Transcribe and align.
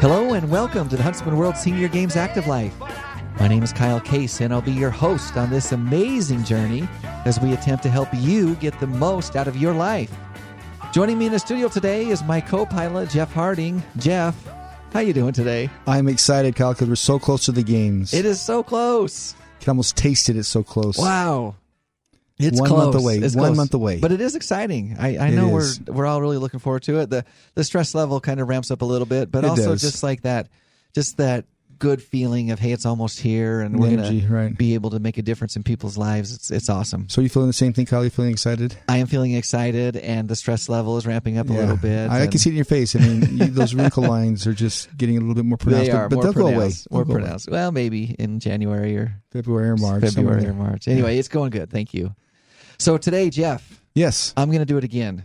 Hello 0.00 0.34
and 0.34 0.50
welcome 0.50 0.88
to 0.88 0.96
the 0.96 1.02
Huntsman 1.02 1.36
World 1.36 1.56
Senior 1.56 1.88
Games 1.88 2.16
Active 2.16 2.46
Life. 2.46 2.74
My 3.38 3.46
name 3.48 3.62
is 3.62 3.72
Kyle 3.72 4.00
Case, 4.00 4.40
and 4.40 4.52
I'll 4.52 4.60
be 4.60 4.72
your 4.72 4.90
host 4.90 5.36
on 5.36 5.50
this 5.50 5.72
amazing 5.72 6.42
journey 6.44 6.88
as 7.24 7.40
we 7.40 7.52
attempt 7.52 7.82
to 7.84 7.90
help 7.90 8.08
you 8.12 8.56
get 8.56 8.78
the 8.80 8.86
most 8.86 9.36
out 9.36 9.46
of 9.46 9.56
your 9.56 9.72
life. 9.72 10.12
Joining 10.92 11.18
me 11.18 11.26
in 11.26 11.32
the 11.32 11.38
studio 11.38 11.68
today 11.68 12.06
is 12.08 12.24
my 12.24 12.40
co-pilot 12.40 13.10
Jeff 13.10 13.32
Harding. 13.32 13.82
Jeff, 13.96 14.34
how 14.92 15.00
you 15.00 15.12
doing 15.12 15.32
today? 15.32 15.70
I'm 15.86 16.08
excited, 16.08 16.56
Kyle, 16.56 16.72
because 16.72 16.88
we're 16.88 16.96
so 16.96 17.18
close 17.18 17.44
to 17.44 17.52
the 17.52 17.62
games. 17.62 18.12
It 18.14 18.24
is 18.24 18.40
so 18.40 18.62
close. 18.62 19.34
can 19.60 19.70
almost 19.70 19.96
taste 19.96 20.28
it. 20.28 20.36
It's 20.36 20.48
so 20.48 20.62
close. 20.62 20.98
Wow. 20.98 21.54
It's 22.38 22.60
One 22.60 22.68
close. 22.68 22.84
month 22.92 22.96
away. 22.96 23.18
It's 23.18 23.34
One 23.34 23.46
close. 23.48 23.56
month 23.56 23.74
away. 23.74 23.98
But 23.98 24.12
it 24.12 24.20
is 24.20 24.34
exciting. 24.34 24.96
I, 24.98 25.16
I 25.16 25.28
It 25.28 25.36
know 25.36 25.56
is. 25.58 25.80
we're 25.86 25.94
we're 25.94 26.06
all 26.06 26.20
really 26.20 26.36
looking 26.38 26.60
forward 26.60 26.82
to 26.84 27.00
it. 27.00 27.08
The 27.10 27.24
the 27.54 27.64
stress 27.64 27.94
level 27.94 28.20
kind 28.20 28.40
of 28.40 28.48
ramps 28.48 28.70
up 28.70 28.82
a 28.82 28.84
little 28.84 29.06
bit, 29.06 29.30
but 29.30 29.44
It 29.44 29.48
also 29.50 29.70
does. 29.72 29.80
just 29.80 30.02
like 30.02 30.22
that 30.22 30.48
just 30.94 31.16
that 31.16 31.46
good 31.78 32.02
feeling 32.02 32.50
of 32.52 32.58
hey, 32.58 32.72
it's 32.72 32.86
almost 32.86 33.20
here 33.20 33.60
and 33.60 33.78
we're 33.78 33.88
energy, 33.88 34.22
gonna 34.22 34.34
right. 34.34 34.56
be 34.56 34.72
able 34.72 34.88
to 34.88 34.98
make 34.98 35.18
a 35.18 35.22
difference 35.22 35.56
in 35.56 35.62
people's 35.62 35.98
lives. 35.98 36.34
It's 36.34 36.50
it's 36.50 36.68
awesome. 36.70 37.08
So 37.08 37.20
you 37.22 37.28
feeling 37.30 37.48
the 37.48 37.52
same 37.54 37.72
thing, 37.74 37.84
Kyle? 37.86 38.02
You 38.04 38.08
feeling 38.10 38.30
excited? 38.32 38.76
I 38.88 38.98
am 38.98 39.06
feeling 39.06 39.32
excited 39.32 39.96
and 39.96 40.26
the 40.28 40.36
stress 40.36 40.68
level 40.70 40.96
is 40.98 41.06
ramping 41.06 41.36
up 41.38 41.48
a 41.48 41.52
little 41.52 41.76
bit. 41.78 42.10
I, 42.10 42.16
I 42.16 42.20
and 42.20 42.30
can 42.30 42.38
see 42.38 42.48
it 42.50 42.52
in 42.52 42.56
your 42.56 42.64
face. 42.66 42.94
I 42.96 42.98
mean, 43.00 43.38
you, 43.38 43.46
those 43.46 43.74
wrinkle 43.74 44.02
lines 44.08 44.46
are 44.46 44.54
just 44.54 44.94
getting 44.96 45.16
a 45.16 45.20
little 45.20 45.34
bit 45.34 45.44
more 45.46 45.58
pronounced. 45.58 45.86
they 45.86 45.92
but- 45.92 45.98
are 45.98 46.08
but 46.10 46.14
more 46.16 46.24
they'll 46.24 46.32
go 46.34 46.46
away. 46.48 46.54
pronounced. 46.54 46.90
More 46.90 47.00
They'll 47.04 47.06
go 47.08 47.12
away. 47.14 47.22
pronounced. 47.22 47.50
Well, 47.50 47.72
maybe 47.72 48.14
in 48.18 48.40
January 48.40 48.96
or 48.96 49.22
February 49.30 49.68
or 49.70 49.76
March. 49.76 50.02
February 50.02 50.38
or 50.38 50.40
there. 50.44 50.52
March. 50.54 50.86
Anyway, 50.88 51.18
it's 51.18 51.28
going 51.28 51.50
good. 51.50 51.70
Thank 51.70 51.92
you. 51.94 52.14
So 52.78 52.98
today, 52.98 53.30
Jeff, 53.30 53.76
Yes. 53.96 54.34
I'm 54.36 54.50
going 54.50 54.60
to 54.60 54.66
do 54.66 54.76
it 54.76 54.84
again. 54.84 55.24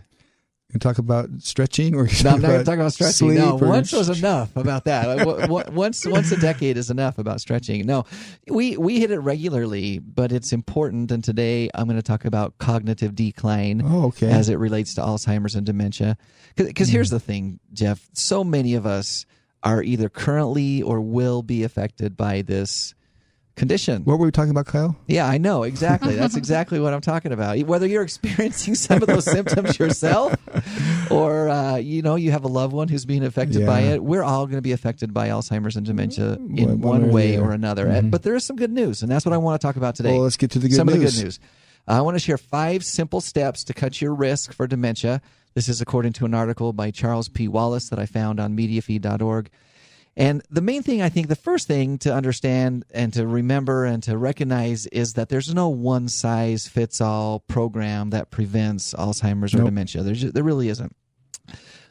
You 0.72 0.78
talk 0.80 0.96
about 0.96 1.28
stretching 1.40 1.94
or 1.94 2.08
No, 2.24 2.30
I'm 2.30 2.40
not 2.40 2.48
going 2.48 2.58
to 2.60 2.64
talk 2.64 2.76
about 2.76 2.94
stretching. 2.94 3.34
No, 3.34 3.58
or- 3.58 3.68
once 3.68 3.92
was 3.92 4.08
enough 4.08 4.56
about 4.56 4.86
that. 4.86 5.06
Like, 5.06 5.18
w- 5.18 5.40
w- 5.42 5.64
once, 5.70 6.06
once 6.06 6.32
a 6.32 6.40
decade 6.40 6.78
is 6.78 6.88
enough 6.88 7.18
about 7.18 7.42
stretching. 7.42 7.84
No, 7.84 8.06
we 8.48 8.78
we 8.78 8.98
hit 8.98 9.10
it 9.10 9.18
regularly, 9.18 9.98
but 9.98 10.32
it's 10.32 10.50
important. 10.54 11.12
And 11.12 11.22
today 11.22 11.68
I'm 11.74 11.84
going 11.84 11.98
to 11.98 12.02
talk 12.02 12.24
about 12.24 12.56
cognitive 12.56 13.14
decline 13.14 13.82
Oh, 13.84 14.06
okay. 14.06 14.30
as 14.30 14.48
it 14.48 14.54
relates 14.54 14.94
to 14.94 15.02
Alzheimer's 15.02 15.54
and 15.54 15.66
dementia. 15.66 16.16
Because 16.56 16.88
here's 16.88 17.10
hmm. 17.10 17.16
the 17.16 17.20
thing, 17.20 17.60
Jeff. 17.74 18.08
So 18.14 18.42
many 18.42 18.72
of 18.72 18.86
us 18.86 19.26
are 19.62 19.82
either 19.82 20.08
currently 20.08 20.80
or 20.80 21.02
will 21.02 21.42
be 21.42 21.64
affected 21.64 22.16
by 22.16 22.40
this 22.40 22.94
condition. 23.56 24.02
What 24.04 24.18
were 24.18 24.26
we 24.26 24.32
talking 24.32 24.50
about, 24.50 24.66
Kyle? 24.66 24.96
Yeah, 25.06 25.26
I 25.26 25.38
know 25.38 25.62
exactly. 25.62 26.14
That's 26.16 26.36
exactly 26.42 26.80
what 26.80 26.92
I'm 26.94 27.00
talking 27.00 27.32
about. 27.32 27.58
Whether 27.60 27.86
you're 27.86 28.02
experiencing 28.02 28.74
some 28.74 29.02
of 29.02 29.08
those 29.08 29.24
symptoms 29.24 29.78
yourself, 29.78 30.34
or 31.10 31.48
uh, 31.48 31.76
you 31.76 32.02
know 32.02 32.16
you 32.16 32.30
have 32.30 32.44
a 32.44 32.48
loved 32.48 32.72
one 32.72 32.88
who's 32.88 33.04
being 33.04 33.24
affected 33.24 33.66
by 33.66 33.80
it, 33.80 34.02
we're 34.02 34.22
all 34.22 34.46
going 34.46 34.58
to 34.58 34.62
be 34.62 34.72
affected 34.72 35.12
by 35.12 35.28
Alzheimer's 35.28 35.76
and 35.76 35.86
dementia 35.86 36.34
in 36.34 36.80
one 36.80 37.02
one, 37.02 37.02
way 37.02 37.08
or 37.08 37.12
way 37.12 37.36
or 37.38 37.44
other. 37.44 37.52
another. 37.52 37.86
Mhm. 37.86 38.10
But 38.10 38.22
there 38.22 38.34
is 38.34 38.44
some 38.44 38.56
good 38.56 38.72
news, 38.72 39.02
and 39.02 39.10
that's 39.10 39.24
what 39.24 39.32
I 39.32 39.38
want 39.38 39.60
to 39.60 39.66
talk 39.66 39.76
about 39.76 39.94
today. 39.94 40.12
Well, 40.12 40.22
let's 40.22 40.36
get 40.36 40.50
to 40.52 40.58
the 40.58 40.68
good 40.68 40.76
some 40.76 40.88
of 40.88 40.94
the 40.94 41.00
good 41.04 41.22
news. 41.22 41.38
I 41.86 42.00
want 42.00 42.14
to 42.14 42.20
share 42.20 42.38
five 42.38 42.84
simple 42.84 43.20
steps 43.20 43.64
to 43.64 43.74
cut 43.74 44.00
your 44.00 44.14
risk 44.14 44.52
for 44.52 44.66
dementia. 44.66 45.20
This 45.54 45.68
is 45.68 45.80
according 45.80 46.12
to 46.14 46.24
an 46.24 46.32
article 46.32 46.72
by 46.72 46.90
Charles 46.90 47.28
P. 47.28 47.48
Wallace 47.48 47.88
that 47.90 47.98
I 47.98 48.06
found 48.06 48.40
on 48.40 48.56
MediaFeed.org. 48.56 49.50
And 50.16 50.42
the 50.50 50.60
main 50.60 50.82
thing, 50.82 51.00
I 51.00 51.08
think, 51.08 51.28
the 51.28 51.36
first 51.36 51.66
thing 51.66 51.96
to 51.98 52.12
understand 52.14 52.84
and 52.92 53.14
to 53.14 53.26
remember 53.26 53.86
and 53.86 54.02
to 54.02 54.18
recognize 54.18 54.86
is 54.88 55.14
that 55.14 55.30
there's 55.30 55.54
no 55.54 55.68
one 55.70 56.08
size 56.08 56.68
fits 56.68 57.00
all 57.00 57.40
program 57.40 58.10
that 58.10 58.30
prevents 58.30 58.92
Alzheimer's 58.92 59.54
or 59.54 59.64
dementia. 59.64 60.02
There's, 60.02 60.20
there 60.22 60.44
really 60.44 60.68
isn't. 60.68 60.94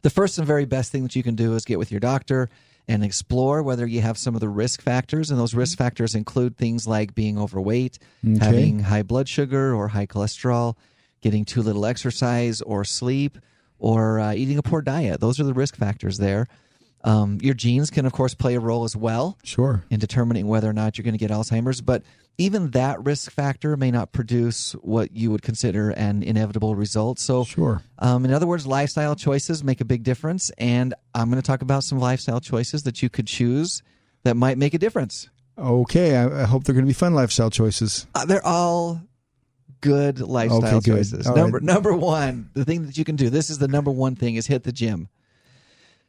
The 0.03 0.09
first 0.11 0.37
and 0.37 0.45
very 0.45 0.65
best 0.65 0.91
thing 0.91 1.01
that 1.03 1.15
you 1.15 1.23
can 1.23 1.35
do 1.35 1.55
is 1.55 1.65
get 1.65 1.79
with 1.79 1.89
your 1.91 1.99
doctor 1.99 2.49
and 2.87 3.03
explore 3.03 3.63
whether 3.63 3.87
you 3.87 4.01
have 4.01 4.17
some 4.17 4.35
of 4.35 4.41
the 4.41 4.49
risk 4.49 4.81
factors. 4.81 5.31
And 5.31 5.39
those 5.39 5.53
risk 5.55 5.77
factors 5.77 6.13
include 6.13 6.57
things 6.57 6.87
like 6.87 7.15
being 7.15 7.39
overweight, 7.39 7.97
Okay. 8.23 8.43
having 8.45 8.79
high 8.81 9.03
blood 9.03 9.29
sugar 9.29 9.73
or 9.73 9.87
high 9.89 10.07
cholesterol, 10.07 10.75
getting 11.21 11.43
too 11.45 11.61
little 11.63 11.85
exercise 11.87 12.61
or 12.61 12.83
sleep, 12.83 13.37
or 13.79 14.19
uh, 14.19 14.33
eating 14.33 14.57
a 14.59 14.63
poor 14.63 14.81
diet. 14.83 15.19
Those 15.21 15.39
are 15.39 15.43
the 15.43 15.53
risk 15.55 15.75
factors 15.75 16.17
there. 16.19 16.47
Um, 17.03 17.39
your 17.41 17.53
genes 17.53 17.89
can, 17.89 18.05
of 18.05 18.13
course, 18.13 18.33
play 18.33 18.55
a 18.55 18.59
role 18.59 18.83
as 18.83 18.95
well 18.95 19.37
Sure. 19.43 19.83
in 19.89 19.99
determining 19.99 20.47
whether 20.47 20.69
or 20.69 20.73
not 20.73 20.97
you're 20.97 21.03
going 21.03 21.13
to 21.13 21.17
get 21.17 21.31
Alzheimer's. 21.31 21.81
But 21.81 22.03
even 22.37 22.71
that 22.71 23.03
risk 23.03 23.31
factor 23.31 23.75
may 23.75 23.89
not 23.91 24.11
produce 24.11 24.73
what 24.81 25.15
you 25.15 25.31
would 25.31 25.41
consider 25.41 25.89
an 25.91 26.21
inevitable 26.23 26.75
result. 26.75 27.17
So, 27.19 27.43
Sure. 27.43 27.81
um, 27.99 28.23
in 28.25 28.31
other 28.33 28.45
words, 28.47 28.65
lifestyle 28.67 29.15
choices 29.15 29.63
make 29.63 29.81
a 29.81 29.85
big 29.85 30.03
difference. 30.03 30.51
And 30.57 30.93
I'm 31.15 31.29
going 31.29 31.41
to 31.41 31.45
talk 31.45 31.61
about 31.61 31.83
some 31.83 31.97
lifestyle 31.99 32.39
choices 32.39 32.83
that 32.83 33.01
you 33.01 33.09
could 33.09 33.27
choose 33.27 33.81
that 34.23 34.35
might 34.37 34.57
make 34.57 34.73
a 34.73 34.79
difference. 34.79 35.29
Okay. 35.57 36.15
I, 36.15 36.41
I 36.41 36.43
hope 36.45 36.63
they're 36.63 36.73
going 36.75 36.85
to 36.85 36.89
be 36.89 36.93
fun 36.93 37.13
lifestyle 37.15 37.49
choices. 37.49 38.07
Uh, 38.15 38.25
they're 38.25 38.45
all 38.45 39.01
good 39.81 40.19
lifestyle 40.19 40.63
Okay, 40.65 40.71
good. 40.79 40.85
choices. 40.97 41.27
All 41.27 41.35
number 41.35 41.57
right. 41.57 41.63
number 41.63 41.93
one, 41.95 42.49
the 42.53 42.63
thing 42.65 42.85
that 42.85 42.97
you 42.97 43.03
can 43.03 43.15
do. 43.15 43.29
This 43.31 43.49
is 43.49 43.57
the 43.57 43.67
number 43.67 43.89
one 43.91 44.15
thing: 44.15 44.35
is 44.35 44.45
hit 44.47 44.63
the 44.63 44.71
gym. 44.71 45.09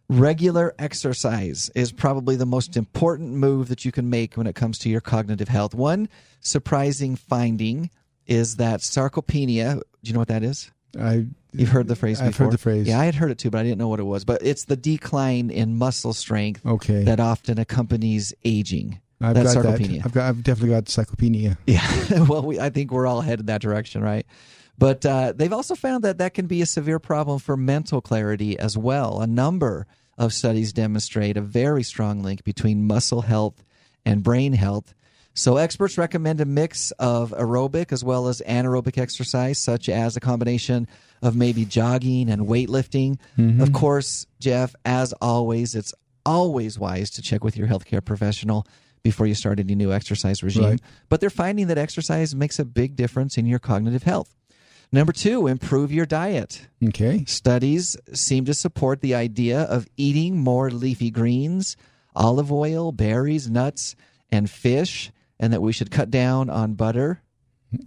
Regular 0.09 0.75
exercise 0.79 1.71
is 1.75 1.91
probably 1.91 2.37
the 2.37 2.45
most 2.47 2.77
important 2.77 3.31
move 3.33 3.69
that 3.69 3.85
you 3.85 3.93
can 3.93 4.11
make 4.11 4.35
when 4.37 4.47
it 4.47 4.55
comes 4.55 4.79
to 4.81 4.91
your 4.91 5.01
cognitive 5.01 5.49
health. 5.49 5.75
One 5.75 6.09
surprising 6.41 7.17
finding 7.17 7.89
is 8.27 8.57
that 8.57 8.81
sarcopenia. 8.81 9.77
Do 9.77 9.83
you 10.03 10.13
know 10.13 10.19
what 10.19 10.29
that 10.29 10.43
is? 10.43 10.71
I 11.01 11.27
You've 11.55 11.69
heard 11.71 11.89
the 11.89 11.97
phrase 11.97 12.21
I've 12.21 12.29
before. 12.33 12.47
heard 12.47 12.55
the 12.55 12.59
phrase. 12.59 12.87
Yeah, 12.87 13.01
I 13.01 13.05
had 13.07 13.15
heard 13.15 13.31
it 13.31 13.39
too, 13.39 13.51
but 13.51 13.59
I 13.59 13.63
didn't 13.63 13.79
know 13.79 13.89
what 13.89 14.01
it 14.01 14.05
was. 14.05 14.25
But 14.25 14.43
it's 14.43 14.65
the 14.65 14.77
decline 14.77 15.51
in 15.51 15.77
muscle 15.77 16.13
strength 16.13 16.65
Okay. 16.65 17.05
that 17.05 17.21
often 17.21 17.59
accompanies 17.59 18.33
aging. 18.45 19.01
I've 19.21 19.35
That's 19.35 19.55
got 19.55 19.65
sarcopenia. 19.65 19.99
that. 19.99 20.05
I've 20.07 20.13
got. 20.13 20.29
I've 20.29 20.43
definitely 20.43 20.71
got 20.75 20.85
sarcopenia. 20.87 21.57
Yeah, 21.67 22.23
well, 22.25 22.43
we, 22.43 22.59
I 22.59 22.71
think 22.71 22.91
we're 22.91 23.07
all 23.07 23.21
headed 23.21 23.47
that 23.47 23.61
direction, 23.63 24.03
right? 24.03 24.27
But 24.79 25.05
uh, 25.07 25.33
they've 25.35 25.53
also 25.53 25.75
found 25.75 26.05
that 26.05 26.19
that 26.19 26.35
can 26.35 26.47
be 26.47 26.63
a 26.63 26.67
severe 26.67 26.99
problem 26.99 27.39
for 27.39 27.57
mental 27.57 28.01
clarity 28.01 28.59
as 28.59 28.77
well. 28.77 29.21
A 29.21 29.27
number 29.27 29.87
of 30.19 30.33
studies 30.33 30.73
demonstrate 30.73 31.37
a 31.37 31.41
very 31.41 31.83
strong 31.83 32.23
link 32.23 32.45
between 32.45 32.87
muscle 32.87 33.23
health 33.23 33.65
and 34.05 34.23
brain 34.23 34.53
health. 34.53 34.95
So, 35.35 35.57
experts 35.57 35.97
recommend 35.97 36.43
a 36.43 36.45
mix 36.45 36.91
of 36.93 37.31
aerobic 37.31 37.91
as 37.91 38.05
well 38.05 38.29
as 38.29 38.43
anaerobic 38.47 38.99
exercise, 38.99 39.59
such 39.59 39.89
as 39.89 40.15
a 40.15 40.21
combination 40.21 40.87
of 41.23 41.37
maybe 41.37 41.65
jogging 41.65 42.29
and 42.29 42.43
weightlifting. 42.43 43.19
Of 43.63 43.73
course, 43.73 44.27
Jeff, 44.41 44.75
as 44.85 45.15
always, 45.23 45.75
it's 45.75 45.95
always 46.27 46.79
wise 46.79 47.11
to 47.13 47.23
check 47.23 47.43
with 47.43 47.57
your 47.57 47.67
healthcare 47.67 48.05
professional 48.05 48.67
before 49.03 49.27
you 49.27 49.35
start 49.35 49.59
any 49.59 49.75
new 49.75 49.93
exercise 49.93 50.43
regime. 50.43 50.65
Right. 50.65 50.81
But 51.09 51.21
they're 51.21 51.31
finding 51.31 51.69
that 51.69 51.79
exercise 51.79 52.35
makes 52.35 52.59
a 52.59 52.65
big 52.65 52.95
difference 52.95 53.39
in 53.39 53.47
your 53.47 53.59
cognitive 53.59 54.03
health. 54.03 54.35
Number 54.93 55.13
two, 55.13 55.47
improve 55.47 55.91
your 55.91 56.05
diet. 56.05 56.69
Okay. 56.87 57.25
Studies 57.27 57.97
seem 58.13 58.45
to 58.45 58.53
support 58.55 59.01
the 59.01 59.15
idea 59.15 59.63
of 59.63 59.89
eating 59.97 60.37
more 60.39 60.71
leafy 60.71 61.11
greens, 61.11 61.77
olive 62.15 62.53
oil, 62.53 62.93
berries, 62.93 63.49
nuts, 63.51 63.97
and 64.31 64.51
fish, 64.51 65.11
and 65.41 65.53
that 65.53 65.63
we 65.63 65.73
should 65.73 65.91
cut 65.91 66.11
down 66.11 66.51
on 66.51 66.75
butter. 66.75 67.23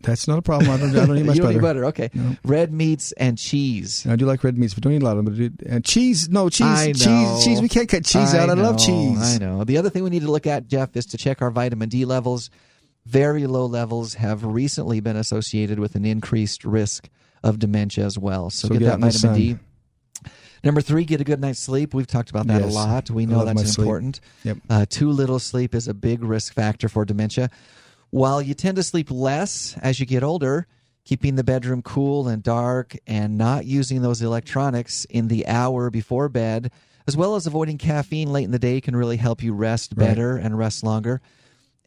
That's 0.02 0.28
not 0.28 0.40
a 0.40 0.42
problem. 0.42 0.72
I 0.72 0.78
don't. 0.78 0.98
I 0.98 1.06
don't 1.06 1.18
eat 1.20 1.26
much 1.26 1.36
you 1.36 1.44
don't 1.44 1.54
butter. 1.54 1.60
eat 1.60 1.62
butter, 1.62 1.86
okay. 1.86 2.38
Red 2.44 2.74
meats 2.74 3.12
and 3.12 3.38
cheese. 3.38 4.04
I 4.08 4.16
do 4.16 4.26
like 4.26 4.44
red 4.44 4.58
meats, 4.58 4.74
but 4.74 4.82
don't 4.82 4.94
eat 4.94 5.04
a 5.04 5.06
lot 5.06 5.18
of 5.18 5.26
them. 5.26 5.56
And 5.64 5.76
uh, 5.76 5.80
cheese, 5.88 6.28
no 6.28 6.50
cheese, 6.50 6.66
I 6.66 6.88
know. 6.88 6.94
cheese, 6.94 7.46
cheese. 7.46 7.62
We 7.62 7.70
can't 7.70 7.88
cut 7.88 8.04
cheese 8.04 8.34
out. 8.34 8.50
I 8.50 8.54
love 8.54 8.80
cheese. 8.80 9.36
I 9.36 9.38
know. 9.38 9.64
The 9.64 9.78
other 9.78 9.92
thing 9.92 10.04
we 10.04 10.10
need 10.10 10.24
to 10.24 10.32
look 10.32 10.48
at, 10.48 10.68
Jeff, 10.68 10.96
is 10.96 11.06
to 11.08 11.18
check 11.18 11.44
our 11.44 11.52
vitamin 11.52 11.90
D 11.90 12.04
levels. 12.06 12.50
Very 13.06 13.46
low 13.46 13.66
levels 13.66 14.16
have 14.16 14.44
recently 14.44 15.00
been 15.00 15.16
associated 15.16 15.80
with 15.80 15.96
an 15.96 16.06
increased 16.06 16.66
risk 16.66 17.10
of 17.44 17.60
dementia 17.60 18.06
as 18.06 18.18
well. 18.18 18.50
So, 18.50 18.68
So 18.68 18.74
get 18.74 18.80
get 18.80 18.86
that 18.86 18.92
out 18.94 18.96
in 18.96 19.02
the 19.02 19.10
vitamin 19.10 19.40
D. 19.40 20.30
Number 20.64 20.82
three, 20.82 21.06
get 21.06 21.22
a 21.22 21.24
good 21.24 21.40
night's 21.40 21.60
sleep. 21.60 21.94
We've 21.94 22.08
talked 22.08 22.32
about 22.32 22.48
that 22.48 22.62
Yes. 22.62 22.72
a 22.72 22.74
lot. 22.74 23.12
We 23.12 23.28
know 23.28 23.46
that's 23.46 23.78
important. 23.78 24.20
Yep. 24.44 24.58
Uh, 24.68 24.86
too 24.90 25.12
little 25.12 25.38
sleep 25.38 25.76
is 25.76 25.88
a 25.88 25.94
big 25.94 26.24
risk 26.24 26.54
factor 26.54 26.90
for 26.90 27.06
dementia. 27.06 27.52
While 28.10 28.42
you 28.42 28.56
tend 28.56 28.78
to 28.78 28.84
sleep 28.84 29.12
less 29.12 29.78
as 29.84 30.00
you 30.00 30.08
get 30.08 30.24
older, 30.24 30.66
keeping 31.04 31.36
the 31.36 31.44
bedroom 31.44 31.84
cool 31.84 32.28
and 32.28 32.42
dark 32.42 32.96
and 33.06 33.38
not 33.38 33.66
using 33.66 34.02
those 34.02 34.24
electronics 34.24 35.06
in 35.06 35.28
the 35.28 35.46
hour 35.46 35.92
before 35.92 36.30
bed, 36.30 36.72
as 37.08 37.16
well 37.16 37.36
as 37.36 37.46
avoiding 37.46 37.78
caffeine 37.78 38.32
late 38.34 38.46
in 38.46 38.52
the 38.52 38.58
day, 38.58 38.82
can 38.82 38.96
really 38.96 39.18
help 39.18 39.44
you 39.44 39.54
rest 39.54 39.94
Right. 39.96 40.08
better 40.08 40.36
and 40.38 40.58
rest 40.58 40.84
longer. 40.84 41.22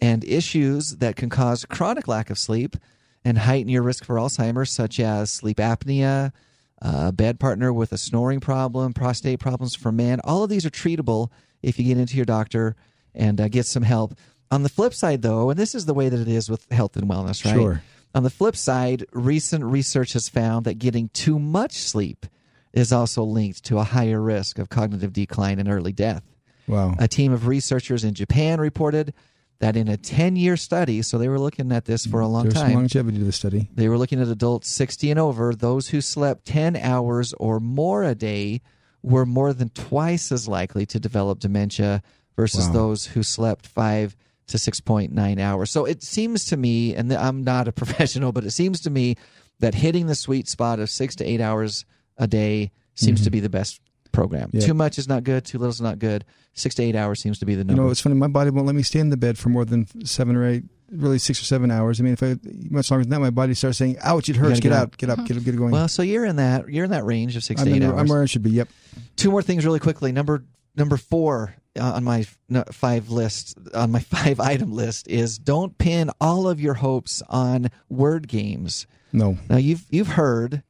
And 0.01 0.25
issues 0.25 0.97
that 0.97 1.17
can 1.17 1.29
cause 1.29 1.65
chronic 1.65 2.07
lack 2.07 2.31
of 2.31 2.39
sleep 2.39 2.77
and 3.25 3.39
heighten 3.39 3.69
your 3.69 3.83
risk 3.83 4.05
for 4.05 4.17
Alzheimer's, 4.17 4.71
such 4.71 5.01
as 5.01 5.31
sleep 5.31 5.59
apnea, 5.59 6.33
uh, 6.81 7.11
bed 7.11 7.41
partner 7.41 7.73
with 7.73 7.93
a 7.93 7.99
snoring 7.99 8.41
problem, 8.41 8.93
prostate 8.93 9.41
problems 9.41 9.75
for 9.75 9.91
men. 9.91 10.21
All 10.23 10.45
of 10.45 10.51
these 10.51 10.65
are 10.65 10.71
treatable 10.71 11.31
if 11.63 11.79
you 11.79 11.85
get 11.85 11.99
into 11.99 12.17
your 12.17 12.25
doctor 12.25 12.77
and 13.15 13.41
uh, 13.41 13.49
get 13.49 13.67
some 13.67 13.83
help. 13.83 14.15
On 14.51 14.63
the 14.63 14.69
flip 14.69 14.95
side, 14.95 15.23
though, 15.23 15.51
and 15.51 15.59
this 15.59 15.75
is 15.75 15.87
the 15.87 15.95
way 15.95 16.09
that 16.09 16.21
it 16.21 16.29
is 16.29 16.49
with 16.49 16.71
health 16.71 16.97
and 16.97 17.09
wellness, 17.09 17.45
right? 17.45 17.55
Sure. 17.55 17.83
On 18.15 18.23
the 18.23 18.31
flip 18.31 18.57
side, 18.57 19.05
recent 19.13 19.65
research 19.65 20.15
has 20.15 20.29
found 20.29 20.65
that 20.65 20.79
getting 20.79 21.11
too 21.11 21.39
much 21.39 21.73
sleep 21.73 22.25
is 22.73 22.93
also 22.93 23.23
linked 23.23 23.65
to 23.65 23.79
a 23.79 23.85
higher 23.85 24.21
risk 24.21 24.59
of 24.59 24.69
cognitive 24.69 25.13
decline 25.13 25.59
and 25.59 25.69
early 25.69 25.93
death. 25.93 26.23
Wow. 26.67 26.95
A 26.99 27.09
team 27.09 27.33
of 27.33 27.47
researchers 27.47 28.05
in 28.05 28.15
Japan 28.15 28.61
reported 28.61 29.13
that 29.61 29.77
in 29.77 29.89
a 29.89 29.97
10 29.97 30.37
year 30.37 30.57
study, 30.57 31.03
so 31.03 31.19
they 31.19 31.29
were 31.29 31.39
looking 31.39 31.73
at 31.73 31.85
this 31.85 32.07
for 32.07 32.21
a 32.21 32.25
mm-hmm. 32.25 32.33
long 32.33 32.43
There's 32.45 32.55
time. 32.55 32.67
some 32.67 32.75
longevity 32.75 33.19
to 33.19 33.25
the 33.25 33.33
study. 33.33 33.69
They 33.75 33.89
were 33.89 33.99
looking 33.99 34.21
at 34.21 34.29
adults 34.29 34.71
60 34.71 35.11
and 35.11 35.21
over. 35.21 35.55
Those 35.55 35.89
who 35.89 36.01
slept 36.01 36.45
10 36.47 36.77
hours 36.77 37.33
or 37.35 37.59
more 37.59 38.05
a 38.05 38.15
day 38.15 38.61
were 39.03 39.27
more 39.27 39.53
than 39.53 39.71
twice 39.71 40.31
as 40.33 40.49
likely 40.49 40.87
to 40.87 41.01
develop 41.01 41.41
dementia 41.41 42.03
versus 42.37 42.67
Wow. 42.69 42.73
those 42.73 43.07
who 43.07 43.23
slept 43.23 43.67
5 43.67 44.17
to 44.49 44.59
6.9 44.59 45.41
hours. 45.41 45.71
So 45.71 45.85
it 45.85 46.03
seems 46.03 46.45
to 46.47 46.57
me, 46.57 46.95
and 46.95 47.13
I'm 47.13 47.43
not 47.43 47.69
a 47.69 47.73
professional, 47.83 48.33
but 48.33 48.45
it 48.45 48.53
seems 48.53 48.81
to 48.83 48.91
me 48.91 49.17
that 49.61 49.75
hitting 49.75 50.07
the 50.07 50.15
sweet 50.15 50.49
spot 50.49 50.79
of 50.79 50.89
6 50.89 51.17
to 51.17 51.25
8 51.25 51.41
hours 51.41 51.85
a 52.17 52.27
day 52.27 52.71
seems 52.95 53.21
to 53.21 53.27
mm-hmm. 53.27 53.33
be 53.33 53.41
the 53.41 53.49
best 53.49 53.81
program. 54.19 54.51
Yeah. 54.53 54.67
Too 54.67 54.75
much 54.75 54.99
is 54.99 55.09
not 55.09 55.25
good, 55.25 55.45
too 55.45 55.59
little 55.59 55.71
is 55.71 55.81
not 55.81 55.99
good. 55.99 56.25
6 56.55 56.75
to 56.75 56.83
8 56.83 56.97
hours 56.97 57.21
seems 57.21 57.39
to 57.39 57.47
be 57.47 57.55
the 57.55 57.65
number. 57.65 57.81
You 57.81 57.87
know, 57.87 57.91
it's 57.91 58.01
funny. 58.01 58.17
My 58.17 58.27
body 58.27 58.51
won't 58.51 58.67
let 58.67 58.75
me 58.75 58.83
stay 58.83 58.99
in 58.99 59.11
the 59.11 59.17
bed 59.17 59.39
for 59.39 59.49
more 59.49 59.65
than 59.65 59.87
seven 60.05 60.35
or 60.35 60.47
eight, 60.47 60.65
really 60.91 61.19
six 61.19 61.41
or 61.41 61.45
seven 61.45 61.71
hours. 61.71 62.01
I 62.01 62.03
mean, 62.03 62.15
if 62.15 62.23
I 62.23 62.37
much 62.71 62.91
longer 62.91 63.05
than 63.05 63.11
that, 63.11 63.21
my 63.21 63.31
body 63.31 63.55
starts 63.55 63.79
saying, 63.79 63.97
"Ouch! 64.03 64.29
It 64.29 64.37
hurts. 64.37 64.61
Get 64.61 64.71
get 64.71 64.73
out. 64.73 64.97
Get 64.97 65.11
up. 65.11 65.25
Get 65.25 65.37
up. 65.37 65.45
Get 65.45 65.57
going." 65.57 65.71
well, 65.71 65.89
so 65.89 66.03
you're 66.03 66.25
in 66.25 66.37
that 66.37 66.69
you're 66.69 66.85
in 66.85 66.91
that 66.91 67.05
range 67.05 67.37
of 67.37 67.45
6 67.45 67.61
I'm, 67.61 67.67
to 67.67 67.73
8 67.73 67.77
in, 67.77 67.83
hours. 67.85 68.01
I'm 68.01 68.09
where 68.09 68.23
I 68.23 68.27
should 68.27 68.43
be. 68.43 68.51
Yep. 68.51 68.69
two 69.17 69.31
more 69.31 69.43
things 69.43 69.65
really 69.65 69.79
quickly. 69.79 70.11
Number 70.11 70.45
number 70.75 70.97
four 70.97 71.55
uh, 71.79 71.93
on 71.93 72.05
my 72.05 72.25
five 72.73 73.11
list 73.11 73.57
on 73.75 73.91
my 73.91 74.01
five 74.15 74.41
item 74.41 74.73
list 74.73 75.09
is 75.09 75.39
don't 75.39 75.79
pin 75.79 76.11
all 76.21 76.49
of 76.49 76.61
your 76.61 76.75
hopes 76.75 77.23
on 77.29 77.71
word 77.89 78.27
games. 78.29 78.87
No. 79.13 79.39
Now 79.49 79.57
you've 79.57 79.87
you've 79.91 80.09
heard 80.09 80.63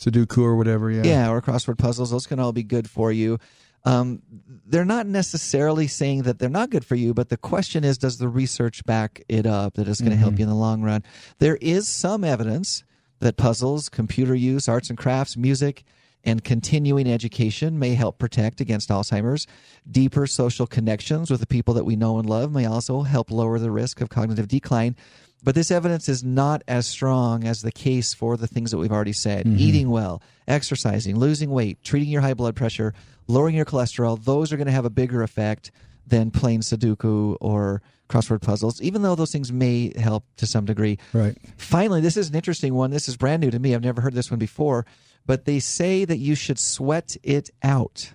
Sudoku 0.00 0.38
or 0.38 0.56
whatever. 0.56 0.90
Yeah. 0.90 1.02
yeah, 1.04 1.30
or 1.30 1.42
crossword 1.42 1.78
puzzles. 1.78 2.10
Those 2.10 2.26
can 2.26 2.40
all 2.40 2.52
be 2.52 2.62
good 2.62 2.88
for 2.88 3.12
you. 3.12 3.38
Um, 3.84 4.22
they're 4.66 4.84
not 4.84 5.06
necessarily 5.06 5.86
saying 5.86 6.22
that 6.22 6.38
they're 6.38 6.48
not 6.48 6.70
good 6.70 6.84
for 6.84 6.94
you, 6.94 7.14
but 7.14 7.28
the 7.28 7.36
question 7.36 7.82
is, 7.82 7.98
does 7.98 8.18
the 8.18 8.28
research 8.28 8.84
back 8.84 9.22
it 9.28 9.46
up 9.46 9.74
that 9.74 9.88
it's 9.88 10.00
going 10.00 10.12
to 10.12 10.18
help 10.18 10.38
you 10.38 10.42
in 10.42 10.50
the 10.50 10.54
long 10.54 10.82
run? 10.82 11.02
There 11.38 11.56
is 11.56 11.88
some 11.88 12.22
evidence 12.22 12.84
that 13.20 13.36
puzzles, 13.36 13.88
computer 13.88 14.34
use, 14.34 14.68
arts 14.68 14.90
and 14.90 14.98
crafts, 14.98 15.36
music, 15.36 15.84
and 16.24 16.44
continuing 16.44 17.10
education 17.10 17.78
may 17.78 17.94
help 17.94 18.18
protect 18.18 18.60
against 18.60 18.90
Alzheimer's. 18.90 19.46
Deeper 19.90 20.26
social 20.26 20.66
connections 20.66 21.30
with 21.30 21.40
the 21.40 21.46
people 21.46 21.72
that 21.74 21.84
we 21.84 21.96
know 21.96 22.18
and 22.18 22.28
love 22.28 22.52
may 22.52 22.66
also 22.66 23.02
help 23.02 23.30
lower 23.30 23.58
the 23.58 23.70
risk 23.70 24.00
of 24.00 24.10
cognitive 24.10 24.48
decline. 24.48 24.96
But 25.42 25.54
this 25.54 25.70
evidence 25.70 26.08
is 26.08 26.22
not 26.22 26.62
as 26.68 26.86
strong 26.86 27.44
as 27.44 27.62
the 27.62 27.72
case 27.72 28.12
for 28.12 28.36
the 28.36 28.46
things 28.46 28.70
that 28.70 28.78
we've 28.78 28.92
already 28.92 29.12
said 29.12 29.46
mm-hmm. 29.46 29.58
eating 29.58 29.90
well, 29.90 30.22
exercising, 30.46 31.16
losing 31.16 31.50
weight, 31.50 31.82
treating 31.82 32.08
your 32.08 32.20
high 32.20 32.34
blood 32.34 32.56
pressure, 32.56 32.92
lowering 33.26 33.54
your 33.54 33.64
cholesterol. 33.64 34.22
Those 34.22 34.52
are 34.52 34.56
going 34.56 34.66
to 34.66 34.72
have 34.72 34.84
a 34.84 34.90
bigger 34.90 35.22
effect 35.22 35.70
than 36.06 36.30
plain 36.30 36.60
Sudoku 36.60 37.36
or 37.40 37.82
crossword 38.08 38.42
puzzles, 38.42 38.82
even 38.82 39.02
though 39.02 39.14
those 39.14 39.32
things 39.32 39.52
may 39.52 39.92
help 39.98 40.24
to 40.36 40.46
some 40.46 40.64
degree. 40.64 40.98
Right. 41.12 41.38
Finally, 41.56 42.00
this 42.00 42.16
is 42.16 42.28
an 42.28 42.34
interesting 42.34 42.74
one. 42.74 42.90
This 42.90 43.08
is 43.08 43.16
brand 43.16 43.40
new 43.40 43.50
to 43.50 43.58
me. 43.58 43.74
I've 43.74 43.84
never 43.84 44.00
heard 44.00 44.14
this 44.14 44.30
one 44.30 44.38
before, 44.38 44.84
but 45.26 45.44
they 45.44 45.60
say 45.60 46.04
that 46.04 46.18
you 46.18 46.34
should 46.34 46.58
sweat 46.58 47.16
it 47.22 47.50
out. 47.62 48.12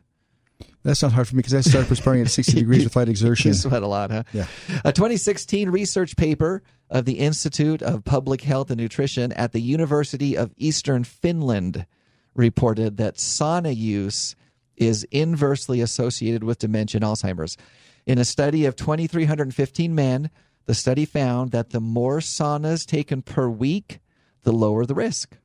That's 0.86 1.02
not 1.02 1.14
hard 1.14 1.28
for 1.28 1.36
me 1.36 1.40
because 1.40 1.56
I 1.56 1.62
started 1.62 1.88
perspiring 1.88 2.22
at 2.22 2.30
60 2.30 2.54
degrees 2.60 2.84
with 2.84 2.96
light 2.96 3.10
exertion. 3.10 3.50
You 3.50 3.54
sweat 3.56 3.82
a 3.82 3.88
lot, 3.88 4.12
huh? 4.12 4.24
Yeah. 4.32 4.46
A 4.86 4.94
2016 4.94 5.72
research 5.72 6.16
paper 6.16 6.62
of 6.92 7.06
the 7.06 7.20
Institute 7.20 7.82
of 7.82 8.04
Public 8.04 8.42
Health 8.42 8.70
and 8.70 8.80
Nutrition 8.80 9.32
at 9.32 9.52
the 9.52 9.60
University 9.60 10.38
of 10.38 10.54
Eastern 10.58 11.04
Finland 11.04 11.88
reported 12.36 12.98
that 12.98 13.16
sauna 13.16 13.76
use 13.76 14.36
is 14.78 15.04
inversely 15.06 15.82
associated 15.82 16.44
with 16.44 16.60
dementia 16.60 17.00
and 17.00 17.06
Alzheimer's. 17.06 17.58
In 18.06 18.20
a 18.20 18.26
study 18.26 18.66
of 18.66 18.76
2,315 18.76 19.96
men, 19.96 20.30
the 20.66 20.76
study 20.76 21.06
found 21.06 21.50
that 21.50 21.72
the 21.72 21.82
more 21.82 22.20
saunas 22.20 22.86
taken 22.86 23.24
per 23.24 23.50
week, 23.50 24.02
the 24.44 24.52
lower 24.52 24.86
the 24.86 24.94
risk. 24.94 25.36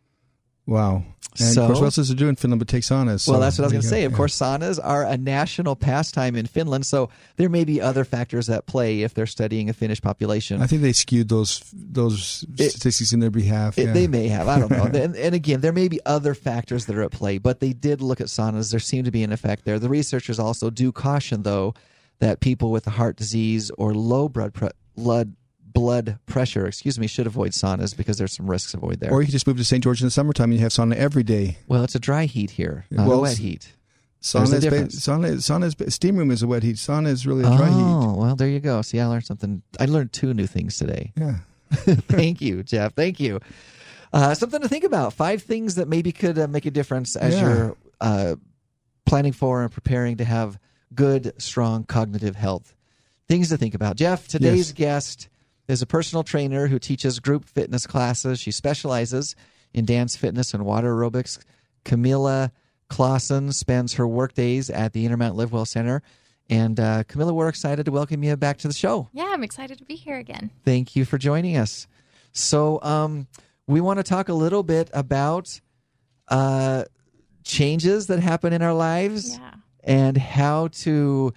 Wow. 0.71 1.03
And 1.39 1.55
So- 1.55 1.63
of 1.63 1.67
course, 1.69 1.79
what 1.81 1.85
else 1.87 1.99
is 1.99 2.09
there 2.09 2.17
doing 2.17 2.31
in 2.31 2.37
Finland 2.37 2.59
but 2.61 2.69
take 2.69 2.83
saunas? 2.83 3.21
So 3.21 3.33
Well, 3.33 3.41
that's 3.41 3.59
what 3.59 3.65
I 3.65 3.67
was 3.67 3.73
going 3.73 3.83
to 3.83 3.89
say. 3.89 4.05
Of 4.05 4.13
Yeah. 4.13 4.17
course, 4.17 4.37
saunas 4.39 4.79
are 4.83 5.05
a 5.05 5.17
national 5.17 5.75
pastime 5.77 6.37
in 6.37 6.47
Finland, 6.47 6.87
so 6.87 7.09
there 7.37 7.49
may 7.49 7.65
be 7.65 7.81
other 7.81 8.05
factors 8.05 8.49
at 8.49 8.67
play 8.67 9.03
if 9.03 9.15
they're 9.15 9.27
studying 9.27 9.69
a 9.69 9.73
Finnish 9.73 10.01
population. 10.01 10.61
I 10.63 10.67
think 10.67 10.83
they 10.83 10.93
skewed 10.93 11.29
those 11.29 11.63
those 11.73 12.45
It- 12.59 12.71
statistics 12.71 13.13
in 13.13 13.19
their 13.21 13.31
behalf. 13.31 13.79
It- 13.79 13.87
yeah. 13.87 13.93
They 13.93 14.07
may 14.07 14.29
have. 14.29 14.47
I 14.49 14.59
don't 14.61 14.71
know. 14.71 14.85
and, 15.03 15.17
and 15.17 15.35
again, 15.35 15.61
there 15.61 15.73
may 15.73 15.89
be 15.89 15.99
other 16.07 16.35
factors 16.35 16.87
that 16.87 16.95
are 16.97 17.03
at 17.03 17.11
play, 17.11 17.39
but 17.39 17.59
they 17.61 17.73
did 17.73 18.01
look 18.01 18.21
at 18.21 18.29
saunas. 18.29 18.71
There 18.71 18.81
seemed 18.81 19.07
to 19.07 19.11
be 19.13 19.23
an 19.25 19.33
effect 19.33 19.65
there. 19.65 19.79
The 19.79 19.89
researchers 19.89 20.39
also 20.39 20.71
do 20.71 20.93
caution, 20.93 21.43
though, 21.43 21.75
that 22.21 22.41
people 22.41 22.71
with 22.71 22.85
heart 22.85 23.17
disease 23.17 23.71
or 23.79 23.93
low 23.95 24.29
blood 24.29 24.53
pre- 24.55 24.69
blood 24.97 25.33
blood 25.73 26.19
pressure, 26.27 26.67
excuse 26.67 26.99
me, 26.99 27.07
should 27.07 27.27
avoid 27.27 27.53
saunas 27.53 27.97
because 27.97 28.19
there's 28.19 28.33
some 28.35 28.49
risks 28.51 28.75
avoid 28.75 29.01
there. 29.01 29.11
Or 29.11 29.21
you 29.23 29.27
can 29.27 29.33
just 29.33 29.47
move 29.47 29.57
to 29.59 29.65
St. 29.65 29.83
George 29.83 30.01
in 30.01 30.07
the 30.07 30.11
summertime 30.11 30.51
and 30.51 30.55
you 30.55 30.61
have 30.61 30.73
sauna 30.73 30.95
every 30.97 31.23
day. 31.23 31.59
well, 31.69 31.85
it's 31.85 31.95
a 31.95 31.99
dry 32.01 32.25
heat 32.27 32.51
here, 32.53 32.87
not 32.91 33.11
a 33.11 33.19
wet 33.19 33.39
heat. 33.39 33.73
Sauna 34.23 34.53
is, 34.55 34.67
ba- 34.67 34.85
sauna, 34.89 35.33
sauna 35.37 35.65
is 35.65 35.75
ba- 35.75 35.91
steam 35.91 36.17
room 36.17 36.31
is 36.31 36.43
a 36.43 36.47
wet 36.47 36.63
heat. 36.63 36.77
Sauna 36.77 37.09
is 37.09 37.27
really 37.27 37.43
a 37.43 37.57
dry 37.57 37.69
heat. 37.69 37.75
Oh, 37.77 38.15
well, 38.19 38.37
there 38.37 38.49
you 38.49 38.61
go. 38.61 38.83
See, 38.83 39.01
I 39.01 39.07
learned 39.07 39.25
something. 39.25 39.63
I 39.79 39.87
learned 39.87 40.13
two 40.13 40.35
new 40.35 40.47
things 40.47 40.77
today. 40.77 41.13
Yeah. 41.17 41.37
Thank 41.73 42.41
you, 42.43 42.63
Jeff. 42.63 42.95
Thank 42.95 43.19
you. 43.19 43.41
Uh, 44.13 44.35
something 44.35 44.61
to 44.61 44.69
think 44.69 44.85
about. 44.85 45.15
Five 45.15 45.43
things 45.43 45.77
that 45.77 45.89
maybe 45.89 46.13
could 46.13 46.39
uh, 46.39 46.49
make 46.49 46.67
a 46.67 46.71
difference 46.71 47.17
as 47.17 47.35
Yeah. 47.35 47.41
you're 47.43 47.77
uh, 48.01 48.35
planning 49.07 49.33
for 49.33 49.63
and 49.63 49.73
preparing 49.73 50.19
to 50.19 50.25
have 50.25 50.59
good, 50.95 51.33
strong 51.39 51.85
cognitive 51.85 52.37
health. 52.37 52.75
Things 53.29 53.49
to 53.51 53.57
think 53.57 53.75
about. 53.75 53.97
Jeff, 53.97 54.29
today's 54.29 54.69
Yes. 54.69 54.73
guest 54.73 55.29
is 55.71 55.83
a 55.83 55.87
personal 55.87 56.23
trainer 56.23 56.67
who 56.67 56.79
teaches 56.79 57.19
group 57.21 57.45
fitness 57.45 57.87
classes. 57.87 58.39
She 58.41 58.51
specializes 58.51 59.35
in 59.73 59.85
dance 59.85 60.17
fitness 60.17 60.53
and 60.55 60.65
water 60.65 60.93
aerobics. 60.95 61.39
Camilla 61.85 62.53
Clausen 62.89 63.53
spends 63.53 63.95
her 63.95 64.07
work 64.07 64.35
days 64.35 64.69
at 64.71 64.93
the 64.93 65.05
Intermountain 65.05 65.39
Live 65.39 65.53
Well 65.53 65.65
Center. 65.65 66.03
And 66.49 66.81
uh, 66.81 67.05
Camilla, 67.05 67.33
we're 67.33 67.49
excited 67.49 67.85
to 67.85 67.93
welcome 67.93 68.25
you 68.25 68.37
back 68.37 68.59
to 68.59 68.69
the 68.69 68.75
show. 68.75 69.09
Yeah, 69.13 69.31
I'm 69.33 69.45
excited 69.45 69.79
to 69.79 69.85
be 69.85 69.95
here 69.95 70.19
again. 70.19 70.51
Thank 70.65 70.97
you 70.97 71.05
for 71.05 71.17
joining 71.17 71.57
us. 71.57 71.87
So, 72.33 72.81
um, 72.83 73.29
we 73.69 73.81
want 73.81 73.99
to 73.99 74.03
talk 74.03 74.29
a 74.29 74.35
little 74.35 74.65
bit 74.65 74.91
about 74.93 75.61
uh, 76.27 76.85
changes 77.45 78.09
that 78.09 78.19
happen 78.19 78.53
in 78.53 78.63
our 78.63 78.75
lives 78.75 79.39
Yeah. 79.39 79.53
and 79.85 80.17
how 80.17 80.69
to 80.69 81.33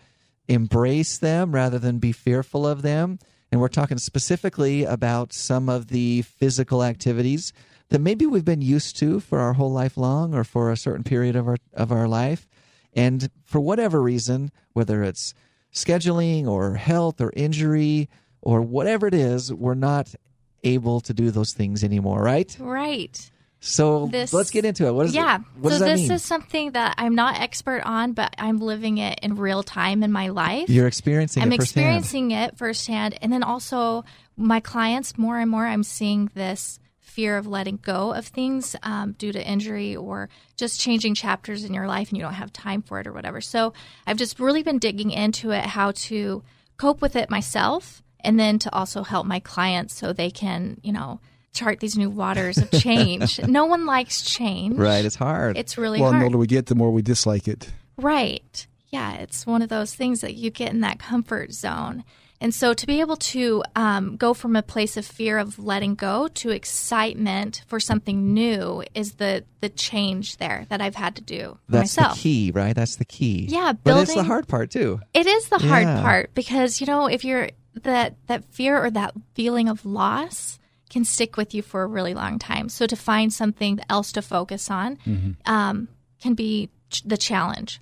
embrace 0.48 1.20
them 1.20 1.54
rather 1.54 1.78
than 1.78 2.00
be 2.00 2.12
fearful 2.12 2.66
of 2.66 2.82
them. 2.82 3.20
And 3.54 3.62
we're 3.62 3.68
talking 3.68 4.00
specifically 4.00 4.84
about 4.84 5.32
some 5.32 5.70
of 5.70 5.90
the 5.90 6.24
physical 6.24 6.84
activities 6.84 7.54
that 7.90 8.02
maybe 8.02 8.26
we've 8.26 8.44
been 8.44 8.64
used 8.64 8.98
to 8.98 9.20
for 9.20 9.42
our 9.42 9.54
whole 9.54 9.72
life 9.72 9.96
long 9.96 10.34
or 10.34 10.44
for 10.44 10.72
a 10.72 10.76
certain 10.76 11.04
period 11.04 11.36
of 11.36 11.48
our 11.48 11.58
of 11.72 11.92
our 11.92 12.08
life. 12.08 12.48
And 12.94 13.30
for 13.44 13.62
whatever 13.62 14.02
reason, 14.02 14.52
whether 14.72 15.04
it's 15.04 15.36
scheduling 15.72 16.48
or 16.48 16.78
health 16.78 17.22
or 17.22 17.32
injury 17.36 18.10
or 18.42 18.64
whatever 18.64 19.06
it 19.06 19.14
is, 19.14 19.54
we're 19.54 19.76
not 19.76 20.16
able 20.64 21.00
to 21.02 21.14
do 21.14 21.30
those 21.30 21.54
things 21.54 21.84
anymore, 21.84 22.24
right? 22.24 22.58
Right. 22.60 23.30
So 23.66 24.08
This- 24.08 24.34
let's 24.34 24.52
get 24.52 24.66
into 24.66 24.86
it. 24.88 24.94
What 24.94 25.06
is 25.06 25.16
yeah. 25.16 25.40
What 25.60 25.70
so 25.70 25.70
does 25.70 25.80
that 25.80 25.86
this 25.86 26.02
mean? 26.02 26.12
is 26.12 26.22
something 26.22 26.72
that 26.72 26.96
I'm 26.98 27.16
not 27.16 27.40
expert 27.40 27.82
on, 27.86 28.12
but 28.12 28.36
I'm 28.38 28.60
living 28.60 28.98
it 28.98 29.20
in 29.24 29.36
real 29.36 29.64
time 29.64 30.04
in 30.04 30.12
my 30.12 30.28
life. 30.28 30.70
You're 30.70 30.88
experiencing 30.88 31.42
it. 31.42 31.46
I'm 31.46 31.54
it 31.54 31.56
experiencing 31.56 32.32
it 32.32 32.58
firsthand. 32.58 33.18
And 33.22 33.32
then 33.32 33.42
also, 33.42 34.04
my 34.36 34.60
clients, 34.60 35.18
more 35.18 35.40
and 35.40 35.50
more, 35.50 35.66
I'm 35.66 35.84
seeing 35.84 36.30
this 36.34 36.78
fear 37.00 37.38
of 37.38 37.48
letting 37.48 37.80
go 37.82 38.14
of 38.14 38.28
things 38.28 38.76
um, 38.84 39.14
due 39.14 39.32
to 39.32 39.48
injury 39.48 39.96
or 39.96 40.28
just 40.58 40.82
changing 40.82 41.16
chapters 41.16 41.64
in 41.64 41.74
your 41.74 41.88
life 41.88 42.10
and 42.10 42.18
you 42.18 42.24
don't 42.24 42.34
have 42.34 42.52
time 42.52 42.82
for 42.82 43.00
it 43.00 43.08
or 43.08 43.14
whatever. 43.14 43.40
So, 43.40 43.72
I've 44.06 44.18
just 44.18 44.42
really 44.42 44.64
been 44.64 44.78
digging 44.78 45.12
into 45.12 45.52
it, 45.52 45.64
how 45.64 45.92
to 45.92 46.44
cope 46.76 47.02
with 47.02 47.16
it 47.16 47.30
myself, 47.30 48.04
and 48.20 48.38
then 48.38 48.60
to 48.60 48.74
also 48.74 49.04
help 49.04 49.26
my 49.26 49.40
clients 49.40 49.94
so 49.94 50.12
they 50.12 50.32
can, 50.32 50.82
you 50.84 50.92
know, 50.92 51.22
chart 51.54 51.80
these 51.80 51.98
new 51.98 52.10
waters 52.10 52.58
of 52.58 52.70
change. 52.72 53.40
no 53.48 53.66
one 53.66 53.86
likes 53.86 54.22
change. 54.24 54.76
Right, 54.78 55.06
it's 55.06 55.16
hard. 55.16 55.58
It's 55.58 55.78
really 55.78 56.02
Well, 56.02 56.12
the 56.12 56.24
older 56.24 56.38
we 56.38 56.48
get, 56.48 56.66
the 56.66 56.76
more 56.76 56.92
we 56.92 57.02
dislike 57.02 57.48
it. 57.48 57.70
Right. 57.98 58.68
Yeah, 58.90 59.14
it's 59.16 59.46
one 59.48 59.62
of 59.62 59.70
those 59.70 59.94
things 59.96 60.22
that 60.22 60.34
you 60.36 60.50
get 60.52 60.72
in 60.72 60.82
that 60.82 61.00
comfort 61.00 61.52
zone. 61.54 62.04
And 62.42 62.54
so 62.54 62.74
to 62.74 62.86
be 62.86 63.00
able 63.00 63.16
to 63.18 63.64
um, 63.76 64.18
go 64.18 64.34
from 64.34 64.56
a 64.58 64.62
place 64.62 64.98
of 64.98 65.06
fear 65.06 65.38
of 65.38 65.58
letting 65.60 65.96
go 65.96 66.28
to 66.28 66.50
excitement 66.50 67.64
for 67.68 67.80
something 67.80 68.34
new 68.34 68.84
is 68.94 69.14
the 69.14 69.46
the 69.62 69.70
change 69.70 70.38
there 70.38 70.66
that 70.70 70.82
I've 70.82 70.96
had 70.96 71.16
to 71.16 71.22
do 71.22 71.58
That's 71.70 71.98
myself. 71.98 72.16
the 72.16 72.22
key, 72.22 72.52
right? 72.54 72.76
That's 72.76 72.98
the 72.98 73.06
key. 73.06 73.46
Yeah, 73.50 73.72
but 73.82 74.02
it's 74.02 74.14
the 74.14 74.24
hard 74.24 74.48
part 74.50 74.72
too. 74.72 75.00
It 75.14 75.26
is 75.26 75.48
the 75.48 75.60
hard 75.60 75.84
Yeah. 75.84 76.02
part 76.02 76.34
because 76.34 76.82
you 76.82 76.88
know 76.88 77.06
if 77.08 77.24
you're 77.24 77.50
that 77.84 78.16
that 78.28 78.44
fear 78.54 78.78
or 78.84 78.92
that 78.92 79.14
feeling 79.36 79.70
of 79.70 79.86
loss 79.86 80.60
can 80.94 81.04
stick 81.06 81.36
with 81.38 81.54
you 81.56 81.62
for 81.62 81.84
a 81.84 81.88
really 81.88 82.14
long 82.14 82.40
time. 82.40 82.70
So 82.70 82.86
to 82.88 82.96
find 82.96 83.34
something 83.34 83.80
else 83.90 84.12
to 84.14 84.22
focus 84.22 84.70
on 84.72 84.98
Mm-hmm. 85.08 85.32
um, 85.52 85.88
can 86.22 86.34
be 86.36 86.70
ch- 86.90 87.04
the 87.04 87.18
challenge. 87.18 87.82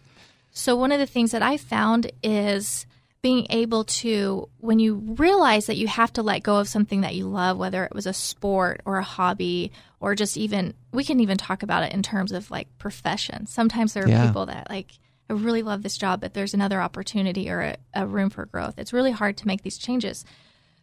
So, 0.54 0.76
one 0.76 0.92
of 0.92 1.00
the 1.00 1.06
things 1.06 1.32
that 1.32 1.44
I 1.44 1.58
found 1.58 2.12
is 2.24 2.86
being 3.22 3.46
able 3.52 3.84
to, 3.84 4.50
when 4.60 4.80
you 4.80 4.96
realize 4.96 5.68
that 5.68 5.78
you 5.78 5.88
have 5.88 6.12
to 6.14 6.24
let 6.24 6.42
go 6.44 6.58
of 6.58 6.68
something 6.68 7.02
that 7.02 7.14
you 7.16 7.28
love, 7.28 7.58
whether 7.58 7.84
it 7.86 7.94
was 7.94 8.08
a 8.08 8.14
sport 8.14 8.82
or 8.84 8.98
a 8.98 9.04
hobby, 9.04 9.72
or 10.00 10.16
just 10.16 10.36
even, 10.38 10.74
we 10.92 11.04
can 11.04 11.20
even 11.20 11.38
talk 11.38 11.62
about 11.64 11.84
it 11.84 11.94
in 11.94 12.02
terms 12.02 12.32
of 12.32 12.50
like 12.50 12.68
profession. 12.80 13.46
Sometimes 13.46 13.94
there 13.94 14.06
are 14.06 14.10
Yeah. 14.10 14.26
people 14.26 14.48
that 14.48 14.70
like, 14.72 14.92
I 15.30 15.34
really 15.34 15.62
love 15.62 15.84
this 15.84 15.98
job, 15.98 16.20
but 16.20 16.34
there's 16.34 16.56
another 16.56 16.82
opportunity 16.82 17.50
or 17.50 17.62
a, 17.62 17.78
a 17.94 18.08
room 18.08 18.30
for 18.32 18.46
growth. 18.48 18.74
It's 18.80 18.92
really 18.92 19.12
hard 19.12 19.38
to 19.38 19.48
make 19.48 19.62
these 19.62 19.78
changes. 19.78 20.26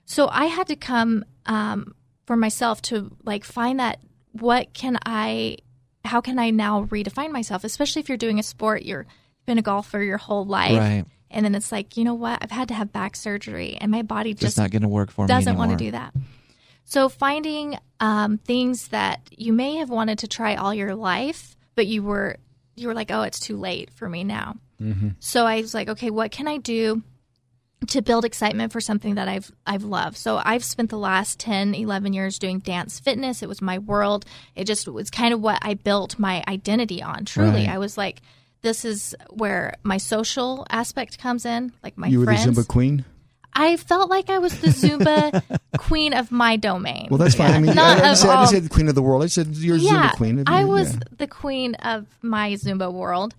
So 0.06 0.28
I 0.30 0.46
had 0.46 0.68
to 0.68 0.76
come 0.76 1.24
um, 1.44 1.94
for 2.28 2.36
myself 2.36 2.82
to 2.82 3.10
like 3.24 3.42
find 3.42 3.80
that 3.80 3.98
what 4.32 4.74
can 4.74 4.98
I, 5.06 5.56
how 6.04 6.20
can 6.20 6.38
I 6.38 6.50
now 6.50 6.84
redefine 6.84 7.32
myself? 7.32 7.64
Especially 7.64 8.00
if 8.00 8.08
you're 8.10 8.18
doing 8.18 8.38
a 8.38 8.42
sport, 8.42 8.82
you're 8.82 9.06
been 9.46 9.56
a 9.56 9.62
golfer 9.62 10.02
your 10.02 10.18
whole 10.18 10.44
life, 10.44 10.78
Right. 10.78 11.04
and 11.30 11.42
then 11.42 11.54
it's 11.54 11.72
like 11.72 11.96
you 11.96 12.04
know 12.04 12.12
what? 12.12 12.38
I've 12.42 12.50
had 12.50 12.68
to 12.68 12.74
have 12.74 12.92
back 12.92 13.16
surgery, 13.16 13.78
and 13.80 13.90
my 13.90 14.02
body 14.02 14.34
Just, 14.34 14.42
just 14.42 14.58
not 14.58 14.70
going 14.70 14.82
to 14.82 14.88
work 14.88 15.10
for 15.10 15.22
me 15.24 15.28
doesn't 15.28 15.56
want 15.56 15.70
to 15.70 15.76
do 15.78 15.90
that. 15.92 16.12
So 16.84 17.08
finding 17.08 17.78
um, 17.98 18.36
things 18.36 18.88
that 18.88 19.22
you 19.30 19.54
may 19.54 19.76
have 19.76 19.88
wanted 19.88 20.18
to 20.18 20.28
try 20.28 20.56
all 20.56 20.74
your 20.74 20.94
life, 20.94 21.56
but 21.74 21.86
you 21.86 22.02
were 22.02 22.36
you 22.76 22.88
were 22.88 22.94
like, 22.94 23.10
oh, 23.10 23.22
it's 23.22 23.40
too 23.40 23.56
late 23.56 23.88
for 23.94 24.06
me 24.06 24.22
now. 24.22 24.56
So 25.18 25.46
I 25.46 25.62
was 25.62 25.72
like, 25.72 25.88
okay, 25.88 26.10
what 26.10 26.30
can 26.30 26.46
I 26.46 26.58
do 26.58 27.02
to 27.86 28.02
build 28.02 28.24
excitement 28.24 28.72
for 28.72 28.80
something 28.80 29.14
that 29.14 29.28
I've 29.28 29.50
I've 29.66 29.84
loved. 29.84 30.16
So 30.16 30.40
I've 30.44 30.64
spent 30.64 30.90
the 30.90 30.98
last 30.98 31.38
10, 31.38 31.74
11 31.74 32.12
years 32.12 32.38
doing 32.38 32.58
dance 32.58 32.98
fitness. 32.98 33.42
It 33.42 33.48
was 33.48 33.62
my 33.62 33.78
world. 33.78 34.24
It 34.56 34.64
just 34.64 34.88
was 34.88 35.10
kind 35.10 35.32
of 35.32 35.40
what 35.40 35.58
I 35.62 35.74
built 35.74 36.18
my 36.18 36.42
identity 36.48 37.02
on. 37.02 37.24
Truly, 37.24 37.66
Right. 37.66 37.68
I 37.68 37.78
was 37.78 37.96
like 37.96 38.20
this 38.62 38.84
is 38.84 39.14
where 39.30 39.74
my 39.84 39.98
social 39.98 40.66
aspect 40.68 41.18
comes 41.20 41.46
in, 41.46 41.72
like 41.84 41.96
my 41.96 42.08
you 42.08 42.18
were 42.18 42.24
friends. 42.24 42.44
the 42.44 42.50
Zumba 42.62 42.66
queen. 42.68 43.04
I 43.54 43.76
felt 43.76 44.10
like 44.10 44.28
I 44.30 44.38
was 44.38 44.60
the 44.60 44.68
Zumba 44.68 45.42
queen 45.78 46.12
of 46.12 46.30
my 46.32 46.56
domain. 46.56 47.06
Well, 47.10 47.18
that's 47.18 47.36
fine. 47.36 47.52
I 47.52 47.58
mean, 47.60 47.74
Not 47.76 48.02
I, 48.02 48.10
I, 48.10 48.14
said, 48.14 48.30
I 48.30 48.34
all- 48.34 48.42
just 48.42 48.52
said 48.52 48.64
the 48.64 48.68
queen 48.68 48.88
of 48.88 48.94
the 48.96 49.02
world. 49.02 49.22
I 49.22 49.26
said 49.26 49.48
you're 49.56 49.76
yeah, 49.76 50.10
Zumba 50.10 50.16
queen. 50.16 50.42
I 50.48 50.60
Yeah. 50.60 50.66
was 50.66 50.98
the 51.16 51.26
queen 51.28 51.74
of 51.76 52.06
my 52.22 52.52
Zumba 52.54 52.92
world, 52.92 53.34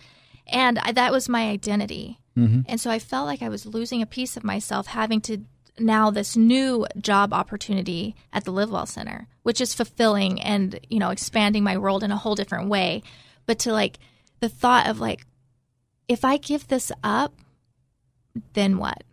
and 0.51 0.79
I, 0.79 0.91
that 0.91 1.11
was 1.11 1.29
my 1.29 1.49
identity. 1.49 2.19
Mm-hmm. 2.37 2.61
And 2.67 2.79
so 2.79 2.89
I 2.89 2.99
felt 2.99 3.25
like 3.25 3.41
I 3.41 3.49
was 3.49 3.65
losing 3.65 4.01
a 4.01 4.05
piece 4.05 4.37
of 4.37 4.43
myself, 4.43 4.87
having 4.87 5.21
to 5.21 5.39
now 5.79 6.11
this 6.11 6.35
new 6.35 6.85
job 6.99 7.33
opportunity 7.33 8.15
at 8.33 8.43
the 8.43 8.51
Live 8.51 8.71
Well 8.71 8.85
Center, 8.85 9.27
which 9.43 9.61
is 9.61 9.73
fulfilling 9.73 10.41
and 10.41 10.79
you 10.89 10.99
know 10.99 11.09
expanding 11.09 11.63
my 11.63 11.77
world 11.77 12.03
in 12.03 12.11
a 12.11 12.17
whole 12.17 12.35
different 12.35 12.69
way. 12.69 13.03
But 13.45 13.59
to 13.59 13.71
like 13.71 13.99
the 14.39 14.49
thought 14.49 14.87
of 14.87 14.99
like, 14.99 15.25
if 16.07 16.23
I 16.23 16.37
give 16.37 16.67
this 16.67 16.91
up, 17.03 17.33
then 18.53 18.77
what? 18.77 19.03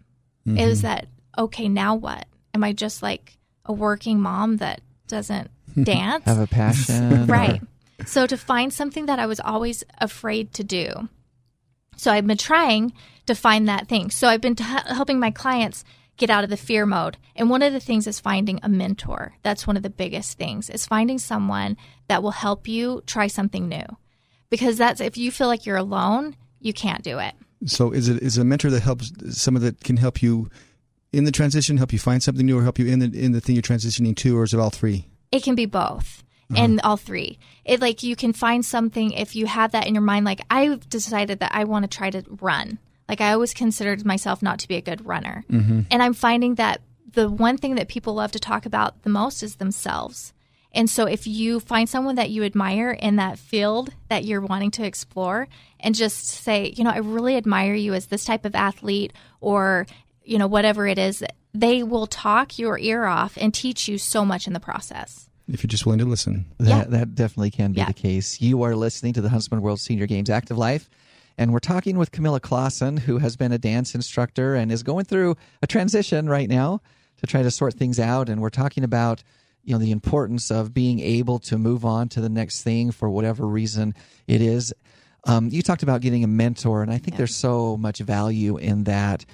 Mm-hmm. 0.47 0.59
Is 0.59 0.83
that 0.83 1.07
okay? 1.37 1.69
Now 1.69 1.95
what? 1.95 2.27
Am 2.55 2.65
I 2.65 2.73
just 2.73 3.03
like 3.03 3.39
a 3.65 3.73
working 3.73 4.21
mom 4.21 4.59
that 4.59 4.81
doesn't 5.09 5.51
dance? 5.83 6.25
Have 6.25 6.39
a 6.39 6.47
passion. 6.47 7.27
right. 7.27 7.61
So 8.05 8.27
to 8.27 8.37
find 8.37 8.73
something 8.73 9.07
that 9.07 9.19
I 9.19 9.27
was 9.27 9.41
always 9.41 9.83
afraid 9.99 10.53
to 10.55 10.65
do. 10.65 11.09
So 11.97 12.13
I've 12.13 12.27
been 12.27 12.37
trying 12.37 12.93
to 13.27 13.35
find 13.35 13.69
that 13.69 13.89
thing. 13.89 14.11
So 14.11 14.29
I've 14.29 14.41
been 14.41 14.57
t- 14.57 14.65
helping 14.65 15.19
my 15.19 15.31
clients 15.31 15.85
get 16.17 16.31
out 16.31 16.45
of 16.45 16.51
the 16.51 16.57
fear 16.57 16.87
mode. 16.87 17.17
And 17.35 17.51
one 17.51 17.63
of 17.63 17.73
the 17.73 17.81
things 17.81 18.07
is 18.07 18.21
finding 18.21 18.61
a 18.63 18.69
mentor. 18.69 19.35
That's 19.43 19.67
one 19.67 19.77
of 19.77 19.83
the 19.83 19.91
biggest 19.91 20.39
things 20.39 20.71
is 20.71 20.87
finding 20.87 21.19
someone 21.19 21.77
that 22.09 22.23
will 22.23 22.31
help 22.31 22.69
you 22.69 23.03
try 23.07 23.27
something 23.27 23.69
new. 23.69 23.85
Because 24.49 24.79
that's 24.79 25.01
if 25.01 25.17
you 25.17 25.31
feel 25.31 25.49
like 25.49 25.67
you're 25.67 25.77
alone, 25.77 26.37
you 26.61 26.73
can't 26.73 27.03
do 27.03 27.19
it. 27.19 27.35
So 27.67 27.91
is 27.91 28.09
it 28.09 28.23
is 28.23 28.39
a 28.39 28.45
mentor 28.45 28.71
that 28.71 28.83
helps 28.83 29.13
someone 29.31 29.63
that 29.63 29.83
can 29.83 29.97
help 29.97 30.23
you 30.23 30.49
in 31.13 31.25
the 31.25 31.33
transition, 31.33 31.79
help 31.79 31.93
you 31.93 31.99
find 31.99 32.23
something 32.23 32.45
new, 32.45 32.59
or 32.59 32.63
help 32.63 32.79
you 32.79 32.87
in 32.87 32.99
the 32.99 33.07
in 33.19 33.33
the 33.33 33.41
thing 33.41 33.55
you're 33.55 33.63
transitioning 33.63 34.15
to, 34.17 34.39
or 34.39 34.45
is 34.45 34.55
it 34.55 34.61
all 34.61 34.71
three? 34.71 35.09
It 35.33 35.43
can 35.43 35.55
be 35.55 35.67
both 35.67 36.23
Uh-huh. 36.53 36.63
and 36.63 36.81
all 36.83 36.97
three. 36.97 37.39
It 37.65 37.81
like 37.81 38.05
you 38.05 38.15
can 38.15 38.33
find 38.33 38.65
something 38.65 39.11
if 39.11 39.35
you 39.35 39.47
have 39.47 39.73
that 39.73 39.87
in 39.87 39.95
your 39.95 40.03
mind. 40.03 40.25
Like 40.25 40.43
I've 40.49 40.89
decided 40.89 41.41
that 41.41 41.53
I 41.53 41.65
want 41.65 41.91
to 41.91 41.97
try 41.97 42.11
to 42.11 42.23
run. 42.41 42.79
Like 43.09 43.21
I 43.21 43.33
always 43.33 43.53
considered 43.53 44.07
myself 44.07 44.43
not 44.43 44.61
to 44.61 44.69
be 44.69 44.77
a 44.77 44.81
good 44.81 45.05
runner, 45.05 45.45
mm-hmm. 45.51 45.83
and 45.91 46.03
I'm 46.03 46.15
finding 46.15 46.55
that 46.57 46.81
the 47.13 47.29
one 47.29 47.57
thing 47.57 47.75
that 47.77 47.89
people 47.89 48.15
love 48.15 48.31
to 48.33 48.39
talk 48.39 48.67
about 48.67 49.03
the 49.03 49.11
most 49.11 49.43
is 49.43 49.57
themselves. 49.57 50.33
And 50.73 50.91
so 50.91 51.07
if 51.07 51.27
you 51.27 51.59
find 51.59 51.89
someone 51.89 52.17
that 52.17 52.31
you 52.31 52.45
admire 52.45 52.91
in 52.91 53.17
that 53.17 53.39
field 53.39 53.95
that 54.09 54.25
you're 54.25 54.43
wanting 54.43 54.71
to 54.73 54.85
explore 54.85 55.49
and 55.81 55.95
just 55.95 56.27
say, 56.27 56.75
you 56.77 56.85
know, 56.85 56.91
I 56.91 56.99
really 56.99 57.37
admire 57.37 57.75
you 57.75 57.95
as 57.95 58.07
this 58.07 58.27
type 58.27 58.45
of 58.45 58.55
athlete 58.55 59.15
or, 59.41 59.87
you 60.23 60.37
know, 60.37 60.47
whatever 60.47 60.87
it 60.87 60.99
is, 60.99 61.25
they 61.55 61.83
will 61.83 62.07
talk 62.07 62.59
your 62.59 62.79
ear 62.79 63.07
off 63.07 63.39
and 63.41 63.55
teach 63.55 63.89
you 63.89 63.97
so 63.97 64.25
much 64.25 64.47
in 64.47 64.53
the 64.53 64.61
process. 64.61 65.31
If 65.49 65.63
you're 65.63 65.69
just 65.69 65.87
willing 65.87 66.01
to 66.01 66.05
listen. 66.05 66.47
That, 66.59 66.69
Yeah. 66.69 66.85
that 66.99 67.15
definitely 67.15 67.51
can 67.51 67.73
be 67.73 67.79
Yeah. 67.79 67.87
the 67.87 67.93
case. 67.95 68.41
You 68.41 68.63
are 68.63 68.75
listening 68.75 69.13
to 69.15 69.21
the 69.21 69.29
Huntsman 69.29 69.63
World 69.63 69.81
Senior 69.81 70.07
Games 70.07 70.29
Active 70.29 70.59
Life, 70.59 70.91
and 71.39 71.53
we're 71.53 71.59
talking 71.61 71.99
with 71.99 72.11
Camilla 72.11 72.41
Clausen, 72.41 72.97
who 72.97 73.19
has 73.19 73.37
been 73.37 73.53
a 73.53 73.59
dance 73.59 73.95
instructor 73.95 74.55
and 74.55 74.73
is 74.73 74.83
going 74.83 75.05
through 75.05 75.37
a 75.63 75.67
transition 75.67 76.29
right 76.29 76.49
now 76.49 76.81
to 77.19 77.27
try 77.27 77.43
to 77.43 77.51
sort 77.51 77.75
things 77.75 78.01
out. 78.01 78.29
And 78.29 78.41
we're 78.41 78.51
talking 78.51 78.83
about 78.85 79.23
you 79.63 79.73
know 79.73 79.79
the 79.79 79.91
importance 79.91 80.51
of 80.53 80.73
being 80.73 81.01
able 81.01 81.41
to 81.41 81.59
move 81.59 81.85
on 81.85 82.09
to 82.11 82.21
the 82.21 82.29
next 82.29 82.63
thing 82.63 82.93
for 82.93 83.11
whatever 83.11 83.47
reason 83.47 83.95
it 84.29 84.41
is. 84.41 84.73
Um, 85.25 85.49
you 85.49 85.61
talked 85.61 85.83
about 85.83 86.03
getting 86.03 86.23
a 86.23 86.29
mentor, 86.29 86.83
and 86.83 86.91
I 86.93 86.99
think 86.99 87.17
there's 87.17 87.35
so 87.35 87.77
much 87.77 87.99
value 87.99 88.57
in 88.59 88.85
that. 88.85 89.25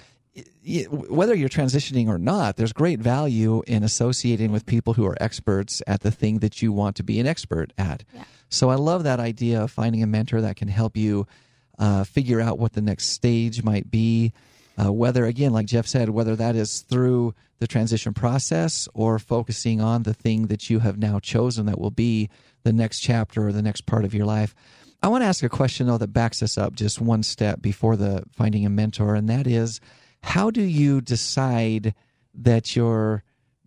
Whether 0.88 1.34
you're 1.34 1.48
transitioning 1.48 2.08
or 2.08 2.18
not, 2.18 2.56
there's 2.56 2.72
great 2.72 3.00
value 3.00 3.62
in 3.66 3.82
associating 3.82 4.50
with 4.50 4.64
people 4.64 4.94
who 4.94 5.06
are 5.06 5.16
experts 5.20 5.82
at 5.86 6.00
the 6.00 6.10
thing 6.10 6.38
that 6.38 6.62
you 6.62 6.72
want 6.72 6.96
to 6.96 7.02
be 7.02 7.20
an 7.20 7.26
expert 7.26 7.72
at. 7.76 8.04
So 8.48 8.70
I 8.70 8.76
love 8.76 9.04
that 9.04 9.20
idea 9.20 9.62
of 9.62 9.70
finding 9.70 10.02
a 10.02 10.06
mentor 10.06 10.40
that 10.40 10.56
can 10.56 10.68
help 10.68 10.96
you 10.96 11.26
uh, 11.78 12.04
figure 12.04 12.40
out 12.40 12.58
what 12.58 12.72
the 12.72 12.80
next 12.80 13.08
stage 13.08 13.62
might 13.62 13.90
be. 13.90 14.32
Uh, 14.82 14.90
whether, 14.90 15.26
again, 15.26 15.52
like 15.52 15.66
Jeff 15.66 15.86
said, 15.86 16.08
whether 16.08 16.34
that 16.36 16.56
is 16.56 16.80
through 16.80 17.34
the 17.58 17.66
transition 17.66 18.14
process 18.14 18.88
or 18.94 19.18
focusing 19.18 19.80
on 19.82 20.02
the 20.02 20.14
thing 20.14 20.46
that 20.46 20.70
you 20.70 20.78
have 20.78 20.98
now 20.98 21.18
chosen 21.18 21.66
that 21.66 21.78
will 21.78 21.90
be 21.90 22.30
the 22.62 22.72
next 22.72 23.00
chapter 23.00 23.48
or 23.48 23.52
the 23.52 23.62
next 23.62 23.84
part 23.84 24.04
of 24.04 24.14
your 24.14 24.24
life. 24.24 24.54
I 25.02 25.08
want 25.08 25.22
to 25.22 25.26
ask 25.26 25.42
a 25.42 25.48
question, 25.48 25.88
though, 25.88 25.98
that 25.98 26.12
backs 26.12 26.42
us 26.42 26.56
up 26.56 26.74
just 26.74 27.00
one 27.00 27.22
step 27.22 27.60
before 27.60 27.96
the 27.96 28.24
finding 28.32 28.64
a 28.64 28.70
mentor, 28.70 29.14
and 29.14 29.28
that 29.28 29.46
is 29.46 29.80
how 30.22 30.50
do 30.50 30.62
you 30.62 31.00
decide 31.00 31.94
that 32.34 32.74
you're 32.76 33.22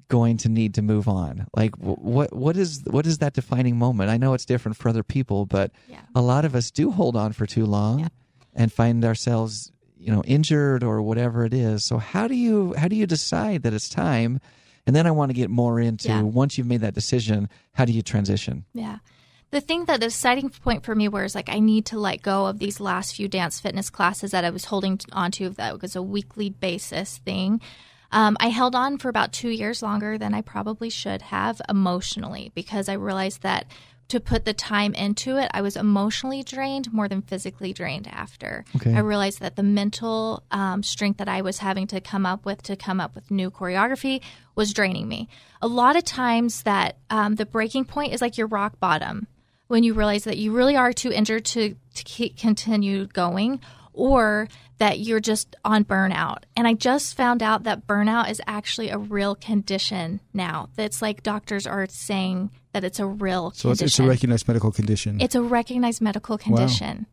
going 0.08 0.38
to 0.38 0.50
need 0.50 0.74
to 0.76 0.82
move 0.84 1.08
on 1.08 1.48
like 1.56 1.76
what 1.78 2.32
what 2.34 2.56
is 2.56 2.84
what 2.86 3.08
is 3.08 3.18
that 3.18 3.34
defining 3.34 3.76
moment 3.78 4.10
i 4.10 4.18
know 4.18 4.34
it's 4.36 4.46
different 4.46 4.78
for 4.78 4.88
other 4.90 5.02
people 5.04 5.46
but 5.48 5.72
Yeah. 5.90 6.00
a 6.14 6.22
lot 6.22 6.46
of 6.46 6.54
us 6.56 6.70
do 6.70 6.92
hold 6.92 7.16
on 7.16 7.34
for 7.34 7.46
too 7.48 7.66
long 7.66 8.10
and 8.54 8.72
find 8.72 9.04
ourselves 9.04 9.72
you 9.98 10.12
know 10.12 10.22
injured 10.26 10.84
or 10.84 11.02
whatever 11.02 11.44
it 11.44 11.54
is 11.56 11.84
so 11.84 11.98
how 11.98 12.28
do 12.28 12.36
you 12.36 12.76
how 12.78 12.88
do 12.88 12.96
you 12.96 13.08
decide 13.08 13.64
that 13.64 13.74
it's 13.74 13.90
time 13.90 14.40
and 14.86 14.96
then 14.96 15.08
i 15.08 15.12
want 15.12 15.30
to 15.30 15.34
get 15.34 15.50
more 15.50 15.80
into 15.80 16.08
Yeah. 16.10 16.22
once 16.22 16.56
you've 16.58 16.68
made 16.68 16.82
that 16.82 16.94
decision 16.94 17.50
how 17.74 17.86
do 17.86 17.92
you 17.92 18.04
transition 18.04 18.66
Yeah. 18.76 19.00
The 19.52 19.62
thing 19.62 19.86
that 19.86 20.00
the 20.00 20.08
deciding 20.08 20.50
point 20.50 20.84
for 20.84 20.96
me 20.96 21.08
was 21.08 21.36
like 21.36 21.50
I 21.50 21.60
need 21.60 21.86
to 21.88 22.00
let 22.00 22.22
go 22.22 22.46
of 22.46 22.60
these 22.60 22.80
last 22.80 23.16
few 23.16 23.28
dance 23.28 23.60
fitness 23.60 23.90
classes 23.90 24.32
that 24.32 24.44
I 24.44 24.50
was 24.50 24.66
holding 24.66 25.00
onto 25.14 25.50
that 25.50 25.82
was 25.82 25.96
a 25.96 26.02
weekly 26.02 26.50
basis 26.50 27.20
thing. 27.20 27.62
Um, 28.12 28.38
I 28.40 28.50
held 28.50 28.76
on 28.76 28.98
for 28.98 29.10
about 29.10 29.34
two 29.34 29.50
years 29.50 29.82
longer 29.82 30.18
than 30.18 30.34
I 30.34 30.42
probably 30.42 30.90
should 30.90 31.22
have 31.22 31.62
emotionally 31.70 32.52
because 32.56 32.90
I 32.90 32.94
realized 32.94 33.42
that 33.42 33.66
to 34.10 34.20
put 34.20 34.46
the 34.46 34.54
time 34.54 34.94
into 34.94 35.38
it, 35.38 35.50
I 35.54 35.62
was 35.62 35.76
emotionally 35.76 36.44
drained 36.44 36.94
more 36.94 37.08
than 37.08 37.24
physically 37.24 37.74
drained 37.74 38.08
after. 38.08 38.64
Okay. 38.76 38.94
I 38.94 39.00
realized 39.00 39.40
that 39.40 39.56
the 39.56 39.64
mental 39.64 40.44
um, 40.52 40.84
strength 40.84 41.18
that 41.18 41.28
I 41.28 41.42
was 41.42 41.58
having 41.58 41.88
to 41.88 42.00
come 42.00 42.26
up 42.26 42.46
with 42.46 42.62
to 42.64 42.76
come 42.76 43.02
up 43.02 43.16
with 43.16 43.32
new 43.32 43.50
choreography 43.50 44.22
was 44.54 44.74
draining 44.74 45.08
me. 45.08 45.28
A 45.62 45.68
lot 45.68 45.96
of 45.96 46.04
times, 46.04 46.64
that 46.64 46.98
um, 47.10 47.36
the 47.36 47.46
breaking 47.46 47.86
point 47.86 48.14
is 48.14 48.22
like 48.22 48.38
your 48.38 48.48
rock 48.48 48.80
bottom 48.80 49.28
when 49.68 49.84
you 49.84 49.94
realize 49.94 50.24
that 50.26 50.38
you 50.38 50.52
really 50.52 50.76
are 50.76 50.94
too 50.94 51.12
injured 51.12 51.46
to, 51.46 51.76
to 51.96 52.04
keep, 52.04 52.38
continue 52.38 53.08
going 53.08 53.60
or 53.94 54.48
that 54.78 55.00
you're 55.00 55.22
just 55.22 55.56
on 55.64 55.86
burnout. 55.86 56.40
And 56.56 56.68
I 56.68 56.74
just 56.74 57.16
found 57.16 57.42
out 57.42 57.64
that 57.64 57.88
burnout 57.88 58.30
is 58.30 58.42
actually 58.46 58.90
a 58.90 58.98
real 58.98 59.36
condition 59.36 60.20
now. 60.34 60.70
That's 60.76 61.02
like 61.02 61.24
doctors 61.24 61.66
are 61.66 61.88
saying 61.88 62.52
that 62.74 62.84
it's 62.84 63.00
a 63.00 63.06
real 63.06 63.52
condition. 63.52 63.62
So 63.62 63.72
it's, 63.72 63.80
condition. 63.80 64.04
it's 64.04 64.08
a 64.08 64.10
recognized 64.10 64.48
medical 64.48 64.72
condition. 64.72 65.22
It's 65.22 65.36
a 65.36 65.42
recognized 65.42 66.02
medical 66.02 66.38
condition. 66.38 66.98
Wow. 66.98 67.06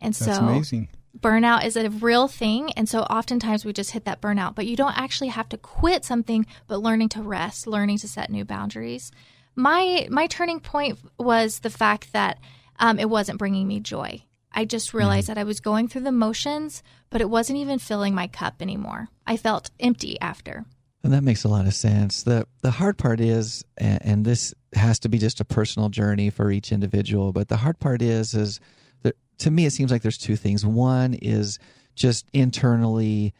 And 0.00 0.14
That's 0.14 0.36
so 0.36 0.44
amazing. 0.44 0.88
burnout 1.18 1.64
is 1.64 1.76
a 1.76 1.88
real 1.88 2.28
thing 2.28 2.70
and 2.72 2.86
so 2.88 3.00
oftentimes 3.02 3.64
we 3.64 3.72
just 3.72 3.92
hit 3.92 4.04
that 4.04 4.20
burnout 4.20 4.54
but 4.54 4.66
you 4.66 4.76
don't 4.76 4.98
actually 4.98 5.28
have 5.28 5.48
to 5.48 5.56
quit 5.56 6.04
something 6.04 6.44
but 6.66 6.80
learning 6.80 7.08
to 7.08 7.22
rest 7.22 7.66
learning 7.66 7.96
to 7.96 8.06
set 8.06 8.28
new 8.28 8.44
boundaries 8.44 9.10
my 9.56 10.06
my 10.10 10.26
turning 10.26 10.60
point 10.60 10.98
was 11.18 11.60
the 11.60 11.70
fact 11.70 12.12
that 12.12 12.38
um, 12.78 12.98
it 12.98 13.08
wasn't 13.08 13.38
bringing 13.38 13.66
me 13.66 13.80
joy. 13.80 14.22
I 14.52 14.64
just 14.64 14.94
realized 14.94 15.28
that 15.28 15.36
I 15.36 15.44
was 15.44 15.60
going 15.60 15.88
through 15.88 16.02
the 16.02 16.12
motions, 16.12 16.82
but 17.10 17.20
it 17.20 17.28
wasn't 17.28 17.58
even 17.58 17.78
filling 17.78 18.14
my 18.14 18.26
cup 18.26 18.62
anymore. 18.62 19.08
I 19.26 19.36
felt 19.36 19.70
empty 19.78 20.18
after. 20.20 20.64
And 21.02 21.12
that 21.12 21.22
makes 21.22 21.44
a 21.44 21.48
lot 21.48 21.66
of 21.66 21.74
sense. 21.74 22.22
The 22.22 22.46
the 22.62 22.70
hard 22.70 22.98
part 22.98 23.20
is 23.20 23.64
and, 23.78 24.04
and 24.04 24.24
this 24.24 24.54
has 24.74 24.98
to 25.00 25.08
be 25.08 25.18
just 25.18 25.40
a 25.40 25.44
personal 25.44 25.88
journey 25.88 26.30
for 26.30 26.50
each 26.50 26.72
individual, 26.72 27.32
but 27.32 27.48
the 27.48 27.56
hard 27.56 27.78
part 27.78 28.02
is 28.02 28.34
is 28.34 28.60
that 29.02 29.16
to 29.38 29.50
me 29.50 29.66
it 29.66 29.72
seems 29.72 29.90
like 29.90 30.02
there's 30.02 30.18
two 30.18 30.36
things. 30.36 30.66
One 30.66 31.14
is 31.14 31.58
just 31.94 32.26
internally 32.32 33.34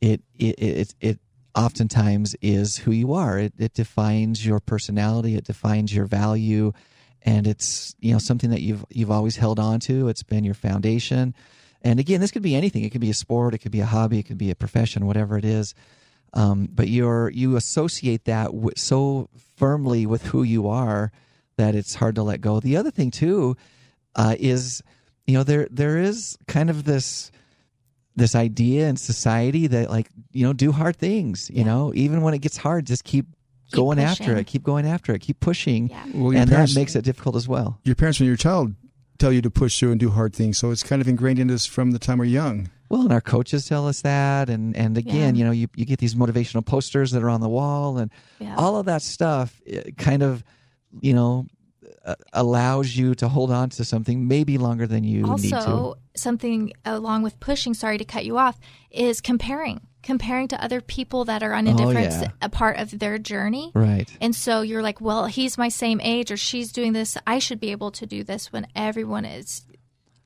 it 0.00 0.22
it 0.38 0.58
it, 0.58 0.94
it 1.00 1.18
oftentimes 1.54 2.36
is 2.40 2.78
who 2.78 2.90
you 2.92 3.12
are. 3.12 3.38
It, 3.38 3.54
it 3.58 3.74
defines 3.74 4.44
your 4.44 4.60
personality. 4.60 5.36
It 5.36 5.44
defines 5.44 5.94
your 5.94 6.06
value, 6.06 6.72
and 7.22 7.46
it's 7.46 7.94
you 8.00 8.12
know 8.12 8.18
something 8.18 8.50
that 8.50 8.62
you've 8.62 8.84
you've 8.90 9.10
always 9.10 9.36
held 9.36 9.58
on 9.58 9.80
to. 9.80 10.08
It's 10.08 10.22
been 10.22 10.44
your 10.44 10.54
foundation. 10.54 11.34
And 11.82 11.98
again, 11.98 12.20
this 12.20 12.30
could 12.30 12.42
be 12.42 12.54
anything. 12.54 12.84
It 12.84 12.90
could 12.90 13.00
be 13.00 13.10
a 13.10 13.14
sport. 13.14 13.54
It 13.54 13.58
could 13.58 13.72
be 13.72 13.80
a 13.80 13.86
hobby. 13.86 14.18
It 14.18 14.24
could 14.24 14.38
be 14.38 14.50
a 14.50 14.54
profession. 14.54 15.06
Whatever 15.06 15.38
it 15.38 15.44
is. 15.44 15.74
Um, 16.32 16.68
but 16.70 16.88
you're 16.88 17.30
you 17.30 17.56
associate 17.56 18.24
that 18.26 18.50
so 18.76 19.28
firmly 19.56 20.06
with 20.06 20.22
who 20.26 20.42
you 20.42 20.68
are 20.68 21.10
that 21.56 21.74
it's 21.74 21.94
hard 21.96 22.14
to 22.14 22.22
let 22.22 22.40
go. 22.40 22.60
The 22.60 22.76
other 22.76 22.90
thing 22.90 23.10
too 23.10 23.56
uh, 24.14 24.36
is 24.38 24.82
you 25.26 25.34
know 25.34 25.42
there 25.42 25.66
there 25.70 25.98
is 25.98 26.38
kind 26.46 26.70
of 26.70 26.84
this 26.84 27.32
this 28.16 28.34
idea 28.34 28.88
in 28.88 28.96
society 28.96 29.66
that 29.68 29.90
like 29.90 30.08
you 30.32 30.44
know 30.44 30.52
do 30.52 30.72
hard 30.72 30.96
things 30.96 31.50
you 31.52 31.64
know 31.64 31.92
even 31.94 32.22
when 32.22 32.34
it 32.34 32.38
gets 32.40 32.56
hard 32.56 32.86
just 32.86 33.04
keep, 33.04 33.26
Keep 33.68 33.76
going 33.76 33.98
after 34.00 34.36
it 34.36 34.46
keep 34.48 34.64
going 34.64 34.84
after 34.86 35.14
it 35.14 35.20
keep 35.20 35.38
pushing 35.38 35.88
Yeah. 35.90 36.04
Well, 36.14 36.32
your 36.32 36.42
and 36.42 36.50
parents- 36.50 36.74
that 36.74 36.80
makes 36.80 36.96
it 36.96 37.04
difficult 37.04 37.36
as 37.36 37.46
well 37.46 37.78
Your 37.84 37.94
parents, 37.94 38.18
when 38.18 38.26
you're 38.26 38.34
a 38.34 38.38
child, 38.38 38.74
tell 39.18 39.32
you 39.32 39.40
to 39.42 39.50
push 39.50 39.78
through 39.78 39.92
and 39.92 40.00
do 40.00 40.10
hard 40.10 40.34
things. 40.34 40.58
So 40.58 40.70
it's 40.72 40.82
kind 40.82 41.00
of 41.02 41.06
ingrained 41.06 41.38
in 41.38 41.50
us 41.50 41.66
from 41.66 41.90
the 41.92 41.98
time 42.00 42.18
we're 42.18 42.24
young. 42.24 42.68
well 42.88 43.02
and 43.02 43.12
our 43.12 43.20
coaches 43.20 43.66
tell 43.66 43.86
us 43.86 44.02
that 44.02 44.50
and 44.50 44.74
and 44.76 44.98
again 44.98 45.34
Yeah. 45.36 45.38
you 45.38 45.44
know 45.44 45.52
you, 45.52 45.68
you 45.76 45.84
get 45.84 46.00
these 46.00 46.16
motivational 46.16 46.66
posters 46.66 47.12
that 47.12 47.22
are 47.22 47.30
on 47.30 47.40
the 47.40 47.48
wall 47.48 47.96
and 47.98 48.10
Yeah. 48.40 48.56
all 48.56 48.76
of 48.76 48.86
that 48.86 49.02
stuff 49.02 49.60
eh, 49.68 49.90
kind 49.96 50.22
of 50.24 50.42
you 51.00 51.14
know 51.14 51.46
uh, 52.04 52.14
allows 52.32 52.96
you 52.96 53.14
to 53.16 53.28
hold 53.28 53.50
on 53.50 53.70
to 53.70 53.84
something 53.84 54.26
maybe 54.28 54.58
longer 54.58 54.86
than 54.86 55.04
you 55.04 55.22
need 55.22 55.50
to. 55.50 55.56
Also 55.56 55.98
something 56.14 56.72
along 56.84 57.22
with 57.22 57.38
pushing 57.40 57.74
sorry 57.74 57.98
to 57.98 58.04
cut 58.04 58.24
you 58.24 58.38
off 58.38 58.58
is 58.90 59.20
comparing. 59.20 59.80
Comparing 60.02 60.48
to 60.48 60.62
other 60.64 60.80
people 60.80 61.26
that 61.26 61.42
are 61.42 61.52
on 61.52 61.66
a 61.66 61.72
Oh, 61.72 61.76
different 61.76 62.10
yeah. 62.12 62.28
a 62.40 62.48
part 62.48 62.78
of 62.78 62.98
their 62.98 63.18
journey. 63.18 63.70
Right. 63.74 64.08
And 64.20 64.34
so 64.34 64.62
you're 64.62 64.82
like 64.82 65.00
well 65.00 65.26
he's 65.26 65.58
my 65.58 65.68
same 65.68 66.00
age 66.00 66.30
or 66.30 66.36
she's 66.36 66.72
doing 66.72 66.92
this. 66.92 67.16
I 67.26 67.38
should 67.38 67.60
be 67.60 67.70
able 67.70 67.90
to 67.92 68.06
do 68.06 68.24
this 68.24 68.52
when 68.52 68.66
everyone 68.74 69.24
is 69.24 69.62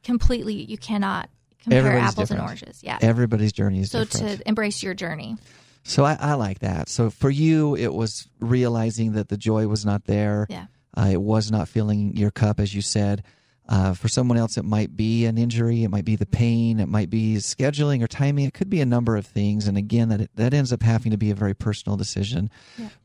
completely 0.03 0.55
you 0.55 0.79
cannot 0.79 1.29
compare 1.63 1.81
Everybody's 1.81 2.09
apples 2.09 2.31
and 2.31 2.41
oranges. 2.41 2.83
Yeah. 2.83 2.99
Everybody's 3.01 3.53
journey 3.53 3.81
is 3.81 3.91
so 3.91 4.05
different. 4.05 4.41
to 4.41 4.49
embrace 4.49 4.83
your 4.83 4.95
journey. 4.95 5.37
So 5.83 6.05
I, 6.05 6.17
I 6.21 6.35
like 6.35 6.61
that. 6.61 6.89
So 6.89 7.11
for 7.11 7.29
you, 7.31 7.77
it 7.77 7.93
was 7.93 8.27
realizing 8.41 9.13
that 9.13 9.29
the 9.29 9.37
joy 9.37 9.67
was 9.67 9.85
not 9.85 10.05
there. 10.05 10.47
Yeah. 10.49 10.67
Uh, 10.97 11.09
it 11.13 11.21
was 11.23 11.51
not 11.51 11.69
filling 11.69 12.17
your 12.17 12.31
cup, 12.31 12.61
as 12.61 12.75
you 12.75 12.83
said. 12.83 13.23
Uh, 13.67 13.95
for 13.95 14.09
someone 14.09 14.37
else, 14.37 14.59
it 14.59 14.65
might 14.65 14.95
be 14.95 15.25
an 15.25 15.39
injury. 15.39 15.85
It 15.85 15.89
might 15.91 16.05
be 16.05 16.17
the 16.17 16.27
pain. 16.27 16.79
It 16.81 16.89
might 16.89 17.09
be 17.09 17.37
scheduling 17.37 18.03
or 18.03 18.07
timing. 18.07 18.45
It 18.45 18.53
could 18.55 18.69
be 18.69 18.81
a 18.83 18.87
number 18.87 19.17
of 19.17 19.25
things. 19.27 19.67
And 19.67 19.79
again, 19.79 20.11
that 20.11 20.29
that 20.37 20.53
ends 20.53 20.73
up 20.73 20.83
having 20.83 21.13
to 21.13 21.17
be 21.17 21.31
a 21.31 21.35
very 21.35 21.55
personal 21.55 21.97
decision. 21.97 22.51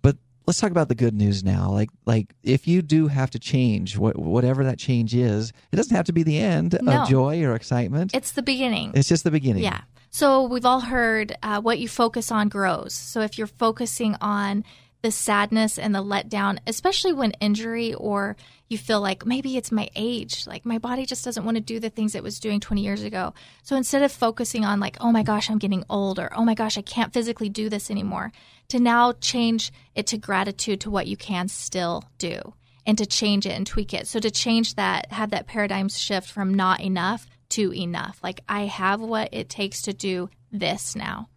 But 0.01 0.17
let's 0.45 0.59
talk 0.59 0.71
about 0.71 0.89
the 0.89 0.95
good 0.95 1.13
news 1.13 1.45
now. 1.45 1.71
Like 1.71 1.89
like 2.05 2.33
if 2.43 2.67
you 2.67 2.81
do 2.81 3.07
have 3.07 3.29
to 3.31 3.39
change, 3.39 3.97
what, 3.97 4.17
whatever 4.19 4.65
that 4.65 4.77
change 4.77 5.15
is, 5.15 5.53
it 5.71 5.77
doesn't 5.77 5.95
have 5.95 6.07
to 6.07 6.13
be 6.13 6.23
the 6.23 6.39
end 6.39 6.77
No. 6.81 7.03
of 7.03 7.09
joy 7.09 7.41
or 7.43 7.55
excitement. 7.55 8.13
it's 8.13 8.33
the 8.33 8.43
beginning 8.43 8.91
it's 8.95 9.07
just 9.07 9.23
the 9.23 9.31
beginning. 9.31 9.63
Yeah. 9.63 9.81
So 10.11 10.43
we've 10.43 10.65
all 10.65 10.81
heard 10.81 11.37
uh, 11.41 11.61
what 11.61 11.79
you 11.79 11.87
focus 11.87 12.31
on 12.31 12.49
grows. 12.49 12.93
So 12.93 13.21
if 13.21 13.37
you're 13.37 13.47
focusing 13.47 14.15
on 14.19 14.65
the 15.01 15.11
sadness 15.11 15.77
and 15.77 15.95
the 15.95 16.03
letdown, 16.03 16.59
especially 16.67 17.13
when 17.13 17.31
injury 17.39 17.93
or 17.93 18.35
you 18.67 18.77
feel 18.77 19.01
like 19.01 19.25
maybe 19.25 19.55
it's 19.57 19.71
my 19.71 19.89
age, 19.95 20.45
like 20.45 20.65
my 20.65 20.77
body 20.77 21.05
just 21.05 21.23
doesn't 21.23 21.45
want 21.45 21.55
to 21.55 21.61
do 21.61 21.79
the 21.79 21.89
things 21.89 22.15
it 22.15 22.23
was 22.23 22.39
doing 22.39 22.59
20 22.59 22.81
years 22.81 23.03
ago. 23.03 23.33
So 23.63 23.75
instead 23.75 24.03
of 24.03 24.11
focusing 24.11 24.65
on 24.65 24.79
like, 24.79 24.97
oh 24.99 25.11
my 25.11 25.23
gosh, 25.23 25.49
I'm 25.49 25.57
getting 25.57 25.83
old 25.89 26.19
or 26.19 26.29
oh 26.35 26.43
my 26.43 26.53
gosh, 26.53 26.77
I 26.77 26.81
can't 26.81 27.13
physically 27.13 27.49
do 27.49 27.69
this 27.69 27.89
anymore, 27.89 28.31
to 28.67 28.79
now 28.79 29.13
change 29.13 29.71
it 29.95 30.05
to 30.07 30.17
gratitude 30.17 30.81
to 30.81 30.91
what 30.91 31.07
you 31.07 31.17
can 31.17 31.47
still 31.47 32.03
do 32.17 32.53
and 32.85 32.97
to 32.97 33.05
change 33.05 33.45
it 33.45 33.51
and 33.51 33.65
tweak 33.65 33.93
it. 33.93 34.07
So 34.07 34.19
to 34.19 34.31
change 34.31 34.75
that, 34.75 35.11
have 35.11 35.31
that 35.31 35.47
paradigm 35.47 35.89
shift 35.89 36.29
from 36.29 36.53
not 36.53 36.81
enough 36.81 37.25
to 37.49 37.73
enough. 37.73 38.19
Like 38.21 38.41
I 38.47 38.65
have 38.65 39.01
what 39.01 39.29
it 39.31 39.49
takes 39.49 39.81
to 39.83 39.93
do 39.93 40.29
this 40.51 40.95
now. 40.95 41.29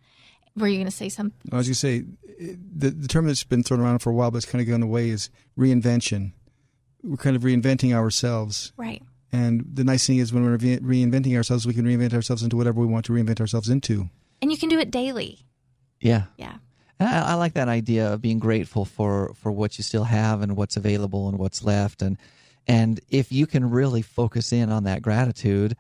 Were 0.57 0.67
you 0.67 0.77
going 0.77 0.87
to 0.87 0.91
say 0.91 1.09
something? 1.09 1.51
I 1.53 1.57
was 1.57 1.67
going 1.67 1.75
to 1.75 1.79
say 1.79 2.05
the, 2.77 2.91
the 2.91 3.09
term 3.09 3.27
that's 3.27 3.45
been 3.45 3.63
thrown 3.63 3.81
around 3.81 4.01
for 4.01 4.11
a 4.11 4.15
while, 4.15 4.31
but 4.31 4.39
it's 4.39 4.47
kind 4.47 4.61
of 4.61 4.69
gone 4.69 4.83
away 4.83 5.11
is 5.11 5.31
reinvention. 5.59 6.33
We're 7.03 7.17
kind 7.17 7.37
of 7.37 7.43
reinventing 7.43 7.93
ourselves. 7.93 8.73
Right. 8.77 9.03
And 9.33 9.65
the 9.73 9.85
nice 9.85 10.07
thing 10.07 10.19
is 10.19 10.33
when 10.33 10.45
we're 10.45 10.57
re- 10.57 10.79
reinventing 10.79 11.35
ourselves, 11.37 11.67
we 11.67 11.75
can 11.75 11.87
reinvent 11.87 12.15
ourselves 12.15 12.43
into 12.43 12.57
whatever 12.57 12.81
we 12.81 12.87
want 12.87 13.07
to 13.07 13.13
reinvent 13.13 13.41
ourselves 13.41 13.69
into. 13.69 14.11
And 14.41 14.51
you 14.53 14.59
can 14.59 14.69
do 14.69 14.79
it 14.79 14.91
daily. 14.91 15.41
Yeah. 16.01 16.25
Yeah. 16.37 16.57
I, 17.03 17.33
I 17.33 17.35
like 17.35 17.55
that 17.55 17.69
idea 17.69 18.13
of 18.13 18.23
being 18.23 18.39
grateful 18.39 18.85
for 18.85 19.33
for 19.35 19.51
what 19.51 19.79
you 19.79 19.85
still 19.85 20.05
have 20.05 20.43
and 20.43 20.57
what's 20.57 20.77
available 20.77 21.29
and 21.29 21.39
what's 21.39 21.65
left, 21.65 22.03
and 22.03 22.17
and 22.67 23.01
if 23.09 23.33
you 23.33 23.47
can 23.47 23.71
really 23.71 24.03
focus 24.03 24.53
in 24.53 24.71
on 24.71 24.85
that 24.85 25.03
gratitude, 25.03 25.77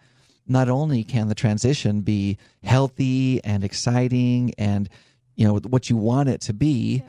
not 0.46 0.68
only 0.68 1.04
can 1.04 1.28
the 1.28 1.34
transition 1.34 2.00
be 2.00 2.38
healthy 2.62 3.42
and 3.44 3.64
exciting 3.64 4.54
and 4.58 4.88
you 5.36 5.46
know 5.46 5.58
what 5.58 5.88
you 5.88 5.96
want 5.96 6.28
it 6.28 6.40
to 6.42 6.52
be, 6.52 7.02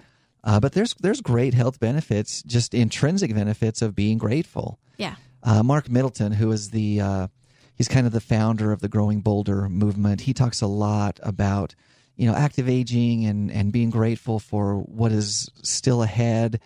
uh, 0.44 0.60
but 0.60 0.74
there's 0.74 0.94
there's 0.96 1.22
great 1.22 1.54
health 1.54 1.80
benefits, 1.80 2.42
just 2.44 2.74
intrinsic 2.74 3.34
benefits 3.34 3.82
of 3.82 3.96
being 3.96 4.18
grateful. 4.18 4.80
Yeah. 4.98 5.16
Uh, 5.42 5.64
Marc 5.64 5.90
Middleton, 5.90 6.32
who 6.32 6.52
is 6.52 6.70
the 6.70 7.02
uh, 7.02 7.28
he's 7.76 7.88
kind 7.88 8.06
of 8.08 8.14
the 8.14 8.22
founder 8.22 8.72
of 8.72 8.82
the 8.82 8.88
Growing 8.88 9.22
Bolder 9.22 9.70
movement. 9.70 10.22
He 10.22 10.34
talks 10.34 10.62
a 10.62 10.68
lot 10.68 11.20
about 11.24 11.76
you 12.16 12.30
know 12.30 12.36
active 12.36 12.70
aging 12.70 13.26
and 13.26 13.52
and 13.52 13.72
being 13.72 13.90
grateful 13.90 14.40
for 14.40 14.78
what 14.80 15.12
is 15.12 15.50
still 15.62 16.04
ahead. 16.04 16.60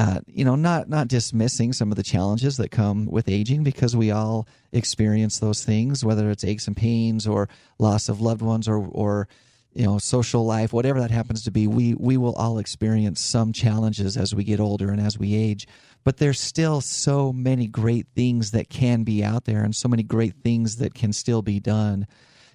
Uh, 0.00 0.18
you 0.26 0.46
know, 0.46 0.56
not 0.56 0.88
not 0.88 1.08
dismissing 1.08 1.74
some 1.74 1.90
of 1.92 1.96
the 1.96 2.02
challenges 2.02 2.56
that 2.56 2.70
come 2.70 3.04
with 3.04 3.28
aging 3.28 3.62
because 3.62 3.94
we 3.94 4.10
all 4.10 4.48
experience 4.72 5.40
those 5.40 5.62
things, 5.62 6.02
whether 6.02 6.30
it's 6.30 6.42
aches 6.42 6.66
and 6.66 6.74
pains 6.74 7.26
or 7.26 7.50
loss 7.78 8.08
of 8.08 8.18
loved 8.18 8.40
ones 8.40 8.66
or 8.66 8.78
or 8.78 9.28
you 9.74 9.84
know 9.84 9.98
social 9.98 10.46
life 10.46 10.72
whatever 10.72 11.00
that 11.00 11.10
happens 11.10 11.44
to 11.44 11.50
be 11.50 11.66
we 11.66 11.92
we 11.94 12.16
will 12.16 12.34
all 12.36 12.56
experience 12.56 13.20
some 13.20 13.52
challenges 13.52 14.16
as 14.16 14.34
we 14.34 14.42
get 14.42 14.58
older 14.58 14.90
and 14.90 15.02
as 15.02 15.18
we 15.18 15.34
age. 15.34 15.68
But 16.02 16.16
there's 16.16 16.40
still 16.40 16.80
so 16.80 17.30
many 17.30 17.66
great 17.66 18.06
things 18.16 18.52
that 18.52 18.70
can 18.70 19.02
be 19.02 19.22
out 19.22 19.44
there 19.44 19.62
and 19.62 19.76
so 19.76 19.86
many 19.86 20.02
great 20.02 20.36
things 20.42 20.76
that 20.76 20.94
can 20.94 21.12
still 21.12 21.42
be 21.42 21.60
done. 21.60 22.06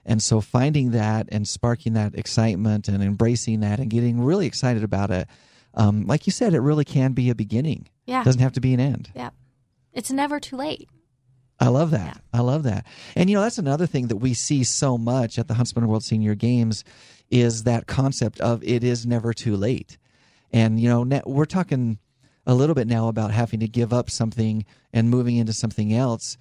And 0.03 0.19
so 0.23 0.41
finding 0.41 0.91
that 0.91 1.29
and 1.31 1.47
sparking 1.47 1.93
that 1.93 2.15
excitement 2.15 2.88
and 2.88 3.03
embracing 3.03 3.60
that 3.60 3.79
and 3.79 3.91
getting 3.91 4.19
really 4.19 4.47
excited 4.47 4.84
about 4.84 5.12
it 5.12 5.27
um, 5.75 6.05
like 6.07 6.25
you 6.25 6.31
said 6.31 6.53
it 6.53 6.59
really 6.61 6.85
can 6.85 7.13
be 7.13 7.29
a 7.29 7.35
beginning 7.35 7.88
Yeah. 8.05 8.21
It 8.21 8.25
doesn't 8.25 8.41
have 8.41 8.53
to 8.53 8.61
be 8.61 8.73
an 8.73 8.79
end 8.79 9.11
Yeah. 9.15 9.29
It's 9.93 10.11
never 10.11 10.39
too 10.39 10.57
late. 10.57 10.89
I 11.57 11.69
love 11.69 11.91
that. 11.91 12.19
I 12.33 12.41
love 12.41 12.63
that. 12.63 12.85
And 13.15 13.29
you 13.29 13.38
know, 13.38 13.41
that's 13.41 13.57
another 13.57 13.88
thing 13.88 14.07
that 14.07 14.17
we 14.17 14.33
see 14.33 14.65
so 14.65 14.97
much 14.97 15.39
at 15.39 15.47
the 15.47 15.53
Huntsman 15.53 15.88
World 15.88 16.03
Senior 16.03 16.35
Games 16.35 16.83
is 17.31 17.63
that 17.63 17.88
concept 17.88 18.41
of 18.41 18.61
it 18.63 18.83
is 18.83 19.05
never 19.05 19.33
too 19.33 19.55
late. 19.55 19.97
And 20.51 20.79
you 20.79 20.89
know, 20.89 21.21
we're 21.25 21.45
talking 21.45 21.97
a 22.45 22.53
little 22.53 22.75
bit 22.75 22.88
now 22.88 23.07
about 23.07 23.31
having 23.31 23.61
to 23.61 23.67
give 23.67 23.93
up 23.93 24.09
something 24.09 24.65
and 24.93 25.09
moving 25.09 25.38
into 25.38 25.53
something 25.53 25.93
else. 25.93 26.38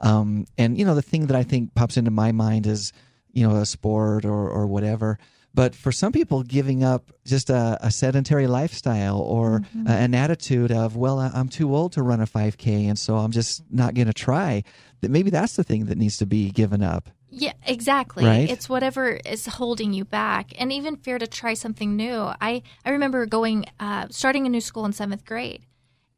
Um, 0.00 0.46
and 0.56 0.78
you 0.78 0.84
know, 0.84 0.94
the 0.94 1.02
thing 1.02 1.26
that 1.26 1.36
I 1.36 1.42
think 1.42 1.74
pops 1.74 1.96
into 1.96 2.10
my 2.10 2.32
mind 2.32 2.66
is, 2.66 2.92
you 3.32 3.48
know, 3.48 3.56
a 3.56 3.66
sport 3.66 4.26
or 4.26 4.48
or 4.50 4.66
whatever. 4.66 5.18
But 5.54 5.74
for 5.74 5.90
some 5.90 6.12
people, 6.12 6.42
giving 6.44 6.84
up 6.84 7.10
just 7.24 7.50
a, 7.50 7.78
a 7.80 7.90
sedentary 7.90 8.46
lifestyle 8.46 9.18
or 9.18 9.62
a- 9.86 9.90
an 9.90 10.14
attitude 10.14 10.70
of, 10.70 10.94
well, 10.96 11.18
I'm 11.18 11.48
too 11.48 11.74
old 11.74 11.92
to 11.92 12.02
run 12.02 12.20
a 12.20 12.26
5K, 12.26 12.88
and 12.88 12.98
so 12.98 13.16
I'm 13.16 13.32
just 13.32 13.62
not 13.70 13.94
going 13.94 14.06
to 14.06 14.12
try. 14.12 14.62
That 15.00 15.10
maybe 15.10 15.30
that's 15.30 15.56
the 15.56 15.64
thing 15.64 15.86
that 15.86 15.98
needs 15.98 16.16
to 16.18 16.26
be 16.26 16.50
given 16.50 16.82
up. 16.82 17.08
Yeah, 17.30 17.52
exactly. 17.66 18.24
Right? 18.24 18.48
It's 18.50 18.68
whatever 18.68 19.10
is 19.10 19.46
holding 19.46 19.92
you 19.92 20.04
back, 20.04 20.52
and 20.58 20.72
even 20.72 20.96
fear 20.96 21.18
to 21.18 21.26
try 21.26 21.54
something 21.54 21.96
new. 21.96 22.30
I 22.40 22.62
I 22.84 22.90
remember 22.90 23.26
going, 23.26 23.66
uh, 23.80 24.06
starting 24.10 24.46
a 24.46 24.48
new 24.48 24.60
school 24.60 24.84
in 24.86 24.92
seventh 24.92 25.24
grade, 25.24 25.62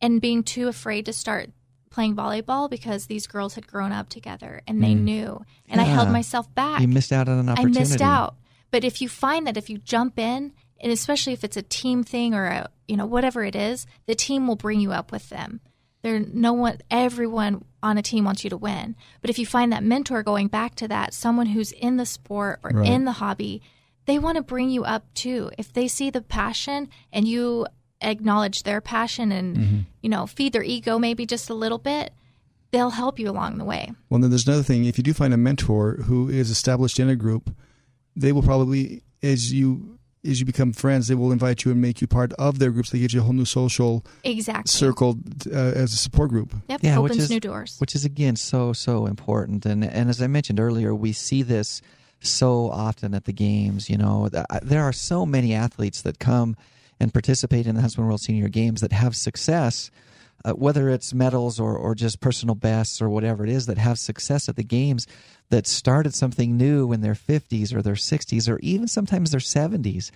and 0.01 0.21
being 0.21 0.43
too 0.43 0.69
afraid 0.69 1.07
to 1.07 1.13
start 1.13 1.51
playing 1.91 2.15
volleyball 2.15 2.71
because 2.71 3.07
these 3.07 3.27
girls 3.27 3.55
had 3.57 3.67
grown 3.67 3.91
up 3.91 4.09
together 4.09 4.63
and 4.69 4.83
they 4.83 4.95
knew, 4.95 5.45
and 5.69 5.81
I 5.81 5.85
held 5.85 6.09
Mm. 6.09 6.13
Myself 6.13 6.55
back. 6.55 6.81
You 6.81 6.87
missed 6.89 7.11
out 7.13 7.29
on 7.29 7.39
an 7.39 7.49
opportunity. 7.49 7.79
I 7.79 7.83
missed 7.83 8.01
out. 8.03 8.37
But 8.71 8.85
if 8.85 9.01
you 9.03 9.09
find 9.09 9.47
that 9.47 9.57
if 9.57 9.69
you 9.71 9.79
jump 9.79 10.19
in, 10.19 10.53
and 10.81 10.93
especially 10.93 11.33
if 11.33 11.45
it's 11.45 11.57
a 11.57 11.63
team 11.63 12.03
thing 12.05 12.35
or 12.35 12.47
a, 12.47 12.71
you 12.89 12.97
know 12.97 13.07
whatever 13.07 13.45
it 13.45 13.55
is, 13.57 13.87
the 14.07 14.15
team 14.15 14.47
will 14.47 14.57
bring 14.57 14.81
you 14.81 14.93
up 14.93 15.13
with 15.13 15.29
them. 15.29 15.61
There, 16.03 16.19
no 16.21 16.55
one, 16.55 16.79
everyone 16.91 17.65
on 17.83 17.99
a 17.99 18.03
team 18.03 18.25
wants 18.25 18.43
you 18.45 18.51
to 18.51 18.57
win. 18.57 18.97
But 19.21 19.29
if 19.31 19.39
you 19.39 19.45
find 19.45 19.71
that 19.73 19.85
mentor 19.85 20.23
going 20.23 20.49
back 20.49 20.75
to 20.77 20.89
that, 20.89 21.13
someone 21.13 21.47
who's 21.47 21.73
in 21.73 21.99
the 21.99 22.07
sport 22.07 22.61
or 22.63 22.71
Right. 22.71 22.89
in 22.89 23.05
the 23.05 23.13
hobby, 23.13 23.61
they 24.07 24.19
want 24.19 24.37
to 24.37 24.43
bring 24.43 24.71
you 24.71 24.83
up 24.85 25.13
too. 25.13 25.51
If 25.59 25.73
they 25.75 25.89
see 25.89 26.09
the 26.09 26.23
passion 26.23 26.89
and 27.13 27.29
you 27.29 27.67
acknowledge 28.01 28.63
their 28.63 28.81
passion 28.81 29.31
and 29.33 29.57
Mm-hmm. 29.57 29.79
you 30.01 30.09
know 30.09 30.27
feed 30.27 30.53
their 30.55 30.63
ego 30.63 30.99
maybe 30.99 31.27
just 31.27 31.51
a 31.51 31.55
little 31.55 31.77
bit, 31.79 32.13
they'll 32.71 32.91
help 32.91 33.19
you 33.19 33.29
along 33.29 33.59
the 33.59 33.65
way. 33.65 33.93
Well, 34.09 34.21
then 34.21 34.31
there's 34.31 34.47
another 34.47 34.63
thing. 34.63 34.85
If 34.87 34.97
you 34.97 35.05
do 35.05 35.13
find 35.13 35.35
a 35.35 35.37
mentor 35.37 35.97
who 36.07 36.31
is 36.31 36.49
established 36.51 36.99
in 36.99 37.11
a 37.11 37.17
group, 37.17 37.55
they 38.17 38.33
will 38.33 38.43
probably, 38.43 39.03
as 39.23 39.53
you 39.53 39.97
as 40.23 40.39
you 40.39 40.45
become 40.45 40.73
friends, 40.75 41.09
they 41.09 41.15
will 41.15 41.33
invite 41.33 41.65
you 41.65 41.71
and 41.73 41.81
make 41.81 42.03
you 42.03 42.07
part 42.07 42.35
of 42.35 42.59
their 42.59 42.71
groups. 42.71 42.91
They 42.91 42.99
give 42.99 43.13
you 43.13 43.21
a 43.21 43.23
whole 43.23 43.33
new 43.33 43.47
social 43.47 44.05
Exactly. 44.23 44.69
circle 44.71 45.19
uh, 45.51 45.57
as 45.59 45.95
a 45.95 45.97
support 45.97 46.29
group. 46.29 46.55
Yep. 46.69 46.81
Yeah, 46.83 46.99
which 46.99 47.13
opens 47.13 47.25
is- 47.25 47.31
new 47.31 47.41
doors. 47.41 47.77
which 47.79 47.95
is 47.95 48.05
again 48.05 48.37
so 48.37 48.75
so 48.75 49.07
important 49.07 49.65
and 49.65 49.83
and 49.83 50.11
as 50.11 50.21
i 50.21 50.27
mentioned 50.27 50.61
earlier 50.61 50.95
we 50.95 51.13
see 51.13 51.43
this 51.43 51.81
so 52.21 52.69
often 52.71 53.15
at 53.15 53.25
the 53.25 53.33
games 53.33 53.89
you 53.89 53.97
know 53.97 54.29
there 54.63 54.83
are 54.83 54.93
so 54.93 55.25
many 55.25 55.55
athletes 55.55 56.03
that 56.03 56.19
come 56.19 56.55
and 57.01 57.15
participate 57.15 57.67
in 57.67 57.75
the 57.77 57.81
huntsman 57.81 58.07
world 58.07 58.21
senior 58.21 58.49
games 58.51 58.83
that 58.83 58.93
have 58.93 59.17
success 59.17 59.91
uh, 60.45 60.53
whether 60.53 60.89
it's 60.89 61.13
medals 61.13 61.61
or, 61.61 61.77
or 61.77 61.95
just 61.95 62.21
personal 62.21 62.55
bests 62.55 63.01
or 63.01 63.09
whatever 63.09 63.45
it 63.45 63.51
is 63.51 63.67
that 63.67 63.79
have 63.79 63.99
success 63.99 64.49
at 64.49 64.57
the 64.57 64.65
games 64.65 65.07
that 65.51 65.67
started 65.67 66.15
something 66.15 66.57
new 66.57 66.93
in 66.93 67.01
their 67.01 67.15
50s 67.15 67.75
or 67.75 67.83
their 67.83 67.95
60s 67.95 68.49
or 68.49 68.59
even 68.61 68.89
sometimes 68.89 69.31
their 69.31 69.41
70s 69.41 70.11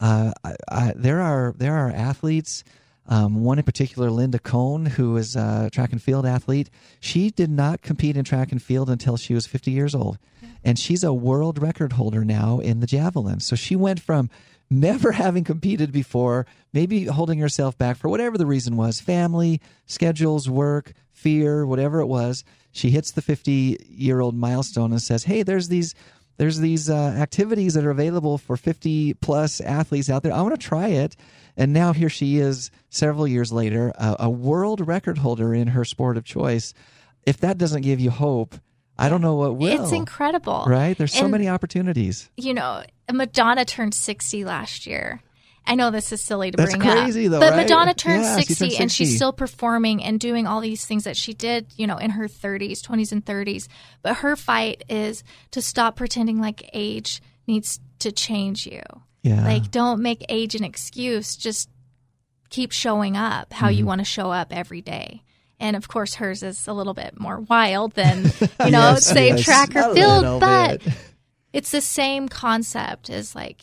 uh, 0.00 0.32
I, 0.44 0.54
I, 0.68 0.92
there 0.96 1.20
are 1.20 1.54
there 1.56 1.74
are 1.74 1.90
athletes 1.90 2.64
um, 3.08 3.42
one 3.42 3.58
in 3.58 3.64
particular, 3.64 4.10
Linda 4.10 4.38
Cohn, 4.38 4.86
who 4.86 5.16
is 5.16 5.34
a 5.34 5.68
track 5.72 5.92
and 5.92 6.00
field 6.00 6.24
athlete. 6.24 6.70
She 7.00 7.30
did 7.30 7.50
not 7.50 7.82
compete 7.82 8.16
in 8.16 8.24
track 8.24 8.52
and 8.52 8.62
field 8.62 8.88
until 8.88 9.16
she 9.16 9.34
was 9.34 9.46
50 9.46 9.70
years 9.70 9.94
old. 9.94 10.18
And 10.64 10.78
she's 10.78 11.02
a 11.02 11.12
world 11.12 11.60
record 11.60 11.94
holder 11.94 12.24
now 12.24 12.60
in 12.60 12.80
the 12.80 12.86
javelin. 12.86 13.40
So 13.40 13.56
she 13.56 13.74
went 13.74 14.00
from 14.00 14.30
never 14.70 15.12
having 15.12 15.44
competed 15.44 15.92
before, 15.92 16.46
maybe 16.72 17.04
holding 17.04 17.38
herself 17.38 17.76
back 17.76 17.96
for 17.96 18.08
whatever 18.08 18.38
the 18.38 18.46
reason 18.46 18.76
was 18.76 19.00
family, 19.00 19.60
schedules, 19.86 20.48
work, 20.48 20.92
fear, 21.10 21.66
whatever 21.66 22.00
it 22.00 22.06
was. 22.06 22.44
She 22.72 22.90
hits 22.90 23.12
the 23.12 23.22
50 23.22 23.86
year 23.88 24.20
old 24.20 24.34
milestone 24.34 24.92
and 24.92 25.02
says, 25.02 25.24
Hey, 25.24 25.42
there's 25.42 25.68
these 25.68 25.94
there's 26.38 26.58
these 26.58 26.88
uh, 26.88 26.94
activities 26.94 27.74
that 27.74 27.84
are 27.84 27.90
available 27.90 28.38
for 28.38 28.56
50 28.56 29.14
plus 29.14 29.60
athletes 29.60 30.08
out 30.08 30.22
there. 30.22 30.32
I 30.32 30.40
want 30.40 30.58
to 30.58 30.66
try 30.66 30.88
it. 30.88 31.14
And 31.56 31.72
now 31.72 31.92
here 31.92 32.08
she 32.08 32.38
is, 32.38 32.70
several 32.88 33.28
years 33.28 33.52
later, 33.52 33.92
a, 33.96 34.16
a 34.20 34.30
world 34.30 34.86
record 34.86 35.18
holder 35.18 35.54
in 35.54 35.68
her 35.68 35.84
sport 35.84 36.16
of 36.16 36.24
choice. 36.24 36.72
If 37.26 37.36
that 37.38 37.58
doesn't 37.58 37.82
give 37.82 38.00
you 38.00 38.10
hope, 38.10 38.56
I 38.98 39.08
don't 39.08 39.20
know 39.22 39.34
what 39.34 39.56
will. 39.56 39.82
It's 39.82 39.92
incredible. 39.92 40.64
Right? 40.66 40.96
There's 40.96 41.12
so 41.14 41.22
And- 41.22 41.32
many 41.32 41.48
opportunities. 41.48 42.30
you 42.36 42.54
know, 42.54 42.82
Madonna 43.12 43.64
turned 43.64 43.94
60 43.94 44.44
last 44.44 44.86
year. 44.86 45.22
I 45.64 45.76
know 45.76 45.90
this 45.92 46.10
is 46.12 46.20
silly 46.20 46.50
to 46.50 46.56
That's 46.56 46.74
bring 46.76 46.82
up. 46.88 47.08
though, 47.12 47.38
but 47.38 47.50
right? 47.52 47.56
Madonna 47.62 47.94
turned, 47.94 48.22
Yeah, 48.24 48.34
60, 48.36 48.54
turned 48.70 48.80
and 48.80 48.92
she's 48.92 49.14
still 49.14 49.32
performing 49.32 50.02
and 50.02 50.18
doing 50.18 50.44
all 50.46 50.60
these 50.60 50.84
things 50.84 51.04
that 51.04 51.16
she 51.16 51.34
did, 51.34 51.66
you 51.76 51.86
know, 51.86 51.98
in 51.98 52.10
her 52.10 52.26
30s, 52.26 52.82
20s, 52.82 53.12
and 53.12 53.24
30s. 53.24 53.68
But 54.02 54.16
her 54.18 54.34
fight 54.34 54.82
is 54.88 55.22
to 55.52 55.62
stop 55.62 55.94
pretending 55.96 56.40
like 56.40 56.68
age 56.72 57.22
needs 57.46 57.78
to 58.00 58.10
change 58.10 58.66
you. 58.66 58.82
Yeah. 59.22 59.44
Like, 59.44 59.70
don't 59.70 60.02
make 60.02 60.24
age 60.28 60.56
an 60.56 60.64
excuse. 60.64 61.36
Just 61.36 61.68
keep 62.50 62.72
showing 62.72 63.16
up 63.16 63.52
how 63.52 63.68
Mm-hmm. 63.68 63.78
you 63.78 63.86
want 63.86 64.00
to 64.00 64.04
show 64.04 64.32
up 64.32 64.48
every 64.52 64.80
day. 64.82 65.22
And 65.62 65.76
of 65.76 65.86
course, 65.88 66.14
hers 66.16 66.42
is 66.42 66.66
a 66.66 66.72
little 66.72 66.92
bit 66.92 67.18
more 67.18 67.38
wild 67.40 67.92
than, 67.94 68.24
you 68.64 68.70
know, 68.70 68.92
Yes, 68.92 69.06
say 69.06 69.28
yes. 69.28 69.42
track 69.44 69.74
A 69.76 69.88
or 69.90 69.94
field, 69.94 70.40
but 70.40 70.82
bit. 70.84 70.92
it's 71.54 71.70
the 71.70 71.80
same 71.80 72.28
concept 72.28 73.08
as 73.08 73.34
like, 73.34 73.62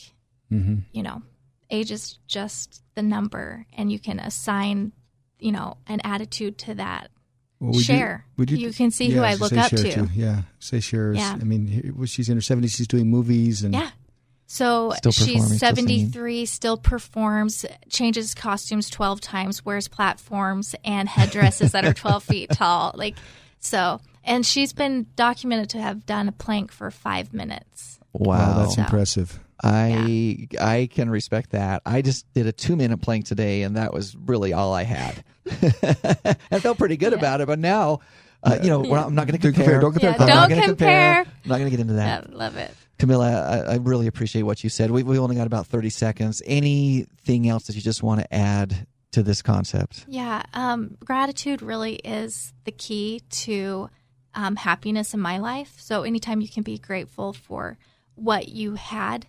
Mm-hmm. 0.52 0.78
you 0.94 1.04
know, 1.04 1.22
age 1.70 1.92
is 1.92 2.18
just 2.28 2.82
the 2.96 3.04
number, 3.04 3.68
and 3.78 3.92
you 3.92 4.00
can 4.00 4.20
assign, 4.20 4.94
you 5.40 5.52
know, 5.52 5.78
an 5.86 6.00
attitude 6.04 6.58
to 6.60 6.74
that. 6.76 7.12
Well, 7.60 7.72
we 7.74 7.78
do- 7.80 7.84
Share. 7.84 8.26
we 8.38 8.46
do- 8.48 8.56
You 8.56 8.72
can 8.74 8.90
see 8.90 9.10
who 9.12 9.22
I 9.22 9.36
look 9.36 9.52
up 9.54 9.70
Cher, 9.70 9.78
to. 9.78 9.92
too. 9.92 10.08
Yeah, 10.16 10.44
say 10.60 10.80
Cher. 10.80 11.12
is- 11.12 11.18
Yeah. 11.20 11.38
I 11.40 11.44
mean, 11.44 11.94
she's 12.08 12.30
in 12.30 12.38
her 12.38 12.42
70s. 12.42 12.76
She's 12.76 12.88
doing 12.88 13.10
movies 13.12 13.62
and 13.64 13.74
Yeah. 13.76 13.90
So 14.52 14.94
Still 14.98 15.12
she's 15.12 15.60
73, 15.60 16.48
still 16.48 16.76
performs, 16.76 17.68
changes 17.88 18.34
costumes 18.34 18.90
12 18.90 19.22
times, 19.22 19.64
wears 19.64 19.88
platforms 19.88 20.74
and 20.84 21.08
headdresses 21.08 21.74
that 21.74 21.86
are 21.86 21.94
12 21.94 22.24
feet 22.24 22.50
tall. 22.54 22.92
Like, 22.96 23.16
so, 23.60 24.02
and 24.24 24.44
she's 24.44 24.74
been 24.74 25.06
documented 25.16 25.70
to 25.70 25.78
have 25.82 26.04
done 26.08 26.28
a 26.28 26.32
plank 26.32 26.72
for 26.72 26.90
five 26.90 27.32
minutes. 27.32 28.00
Wow. 28.12 28.38
wow, 28.40 28.58
that's 28.64 28.76
So- 28.76 28.82
impressive. 28.82 29.40
I 29.62 30.48
I 30.60 30.90
can 30.92 31.10
respect 31.12 31.52
that. 31.52 31.82
I 31.86 32.02
just 32.02 32.26
did 32.34 32.48
a 32.48 32.52
two 32.54 32.76
minute 32.78 33.02
plank 33.02 33.26
today, 33.26 33.62
and 33.64 33.76
that 33.76 33.94
was 33.94 34.16
really 34.16 34.52
all 34.54 34.74
I 34.74 34.84
had. 34.84 35.24
I 35.52 36.60
felt 36.60 36.78
pretty 36.80 36.96
good 36.98 37.12
Yeah. 37.12 37.20
about 37.20 37.42
it, 37.42 37.48
but 37.48 37.60
now, 37.60 38.00
uh, 38.42 38.58
you 38.64 38.70
know, 38.70 38.80
we're 38.80 38.96
not- 38.96 39.06
I'm 39.08 39.16
not 39.16 39.28
going 39.28 39.38
to 39.40 39.44
Don't 39.52 39.54
compare, 39.54 39.80
compare. 39.80 39.82
don't 39.82 39.92
compare. 39.92 40.10
Yeah, 40.12 40.16
I'm 40.22 40.28
not 40.28 40.50
don't 40.50 40.58
gonna 40.58 40.68
compare. 40.70 41.20
I'm 41.20 41.26
not 41.50 41.58
going 41.60 41.66
to 41.70 41.72
get 41.72 41.82
into 41.82 41.94
that. 41.96 42.28
I 42.30 42.34
love 42.34 42.56
it. 42.58 42.74
Camilla, 43.00 43.66
I, 43.68 43.74
I 43.74 43.76
really 43.78 44.08
appreciate 44.08 44.44
what 44.44 44.64
you 44.64 44.70
said. 44.70 44.92
We, 44.92 45.04
we 45.04 45.18
only 45.18 45.36
got 45.36 45.48
about 45.48 45.68
30 45.68 45.90
seconds. 45.90 46.42
Anything 46.46 47.48
else 47.48 47.64
that 47.68 47.76
you 47.76 47.82
just 47.82 48.04
want 48.04 48.22
to 48.22 48.34
add 48.34 48.86
to 49.12 49.24
this 49.24 49.42
concept? 49.42 50.06
Yeah, 50.08 50.44
um, 50.54 50.98
gratitude 51.04 51.62
really 51.62 51.96
is 51.96 52.54
the 52.66 52.72
key 52.72 53.22
to 53.30 53.90
um, 54.36 54.58
happiness 54.58 55.14
in 55.14 55.20
my 55.20 55.38
life. 55.38 55.76
So 55.80 56.04
anytime 56.04 56.42
you 56.42 56.50
can 56.50 56.64
be 56.64 56.78
grateful 56.78 57.34
for 57.34 57.78
what 58.16 58.50
you 58.50 58.76
had, 58.76 59.26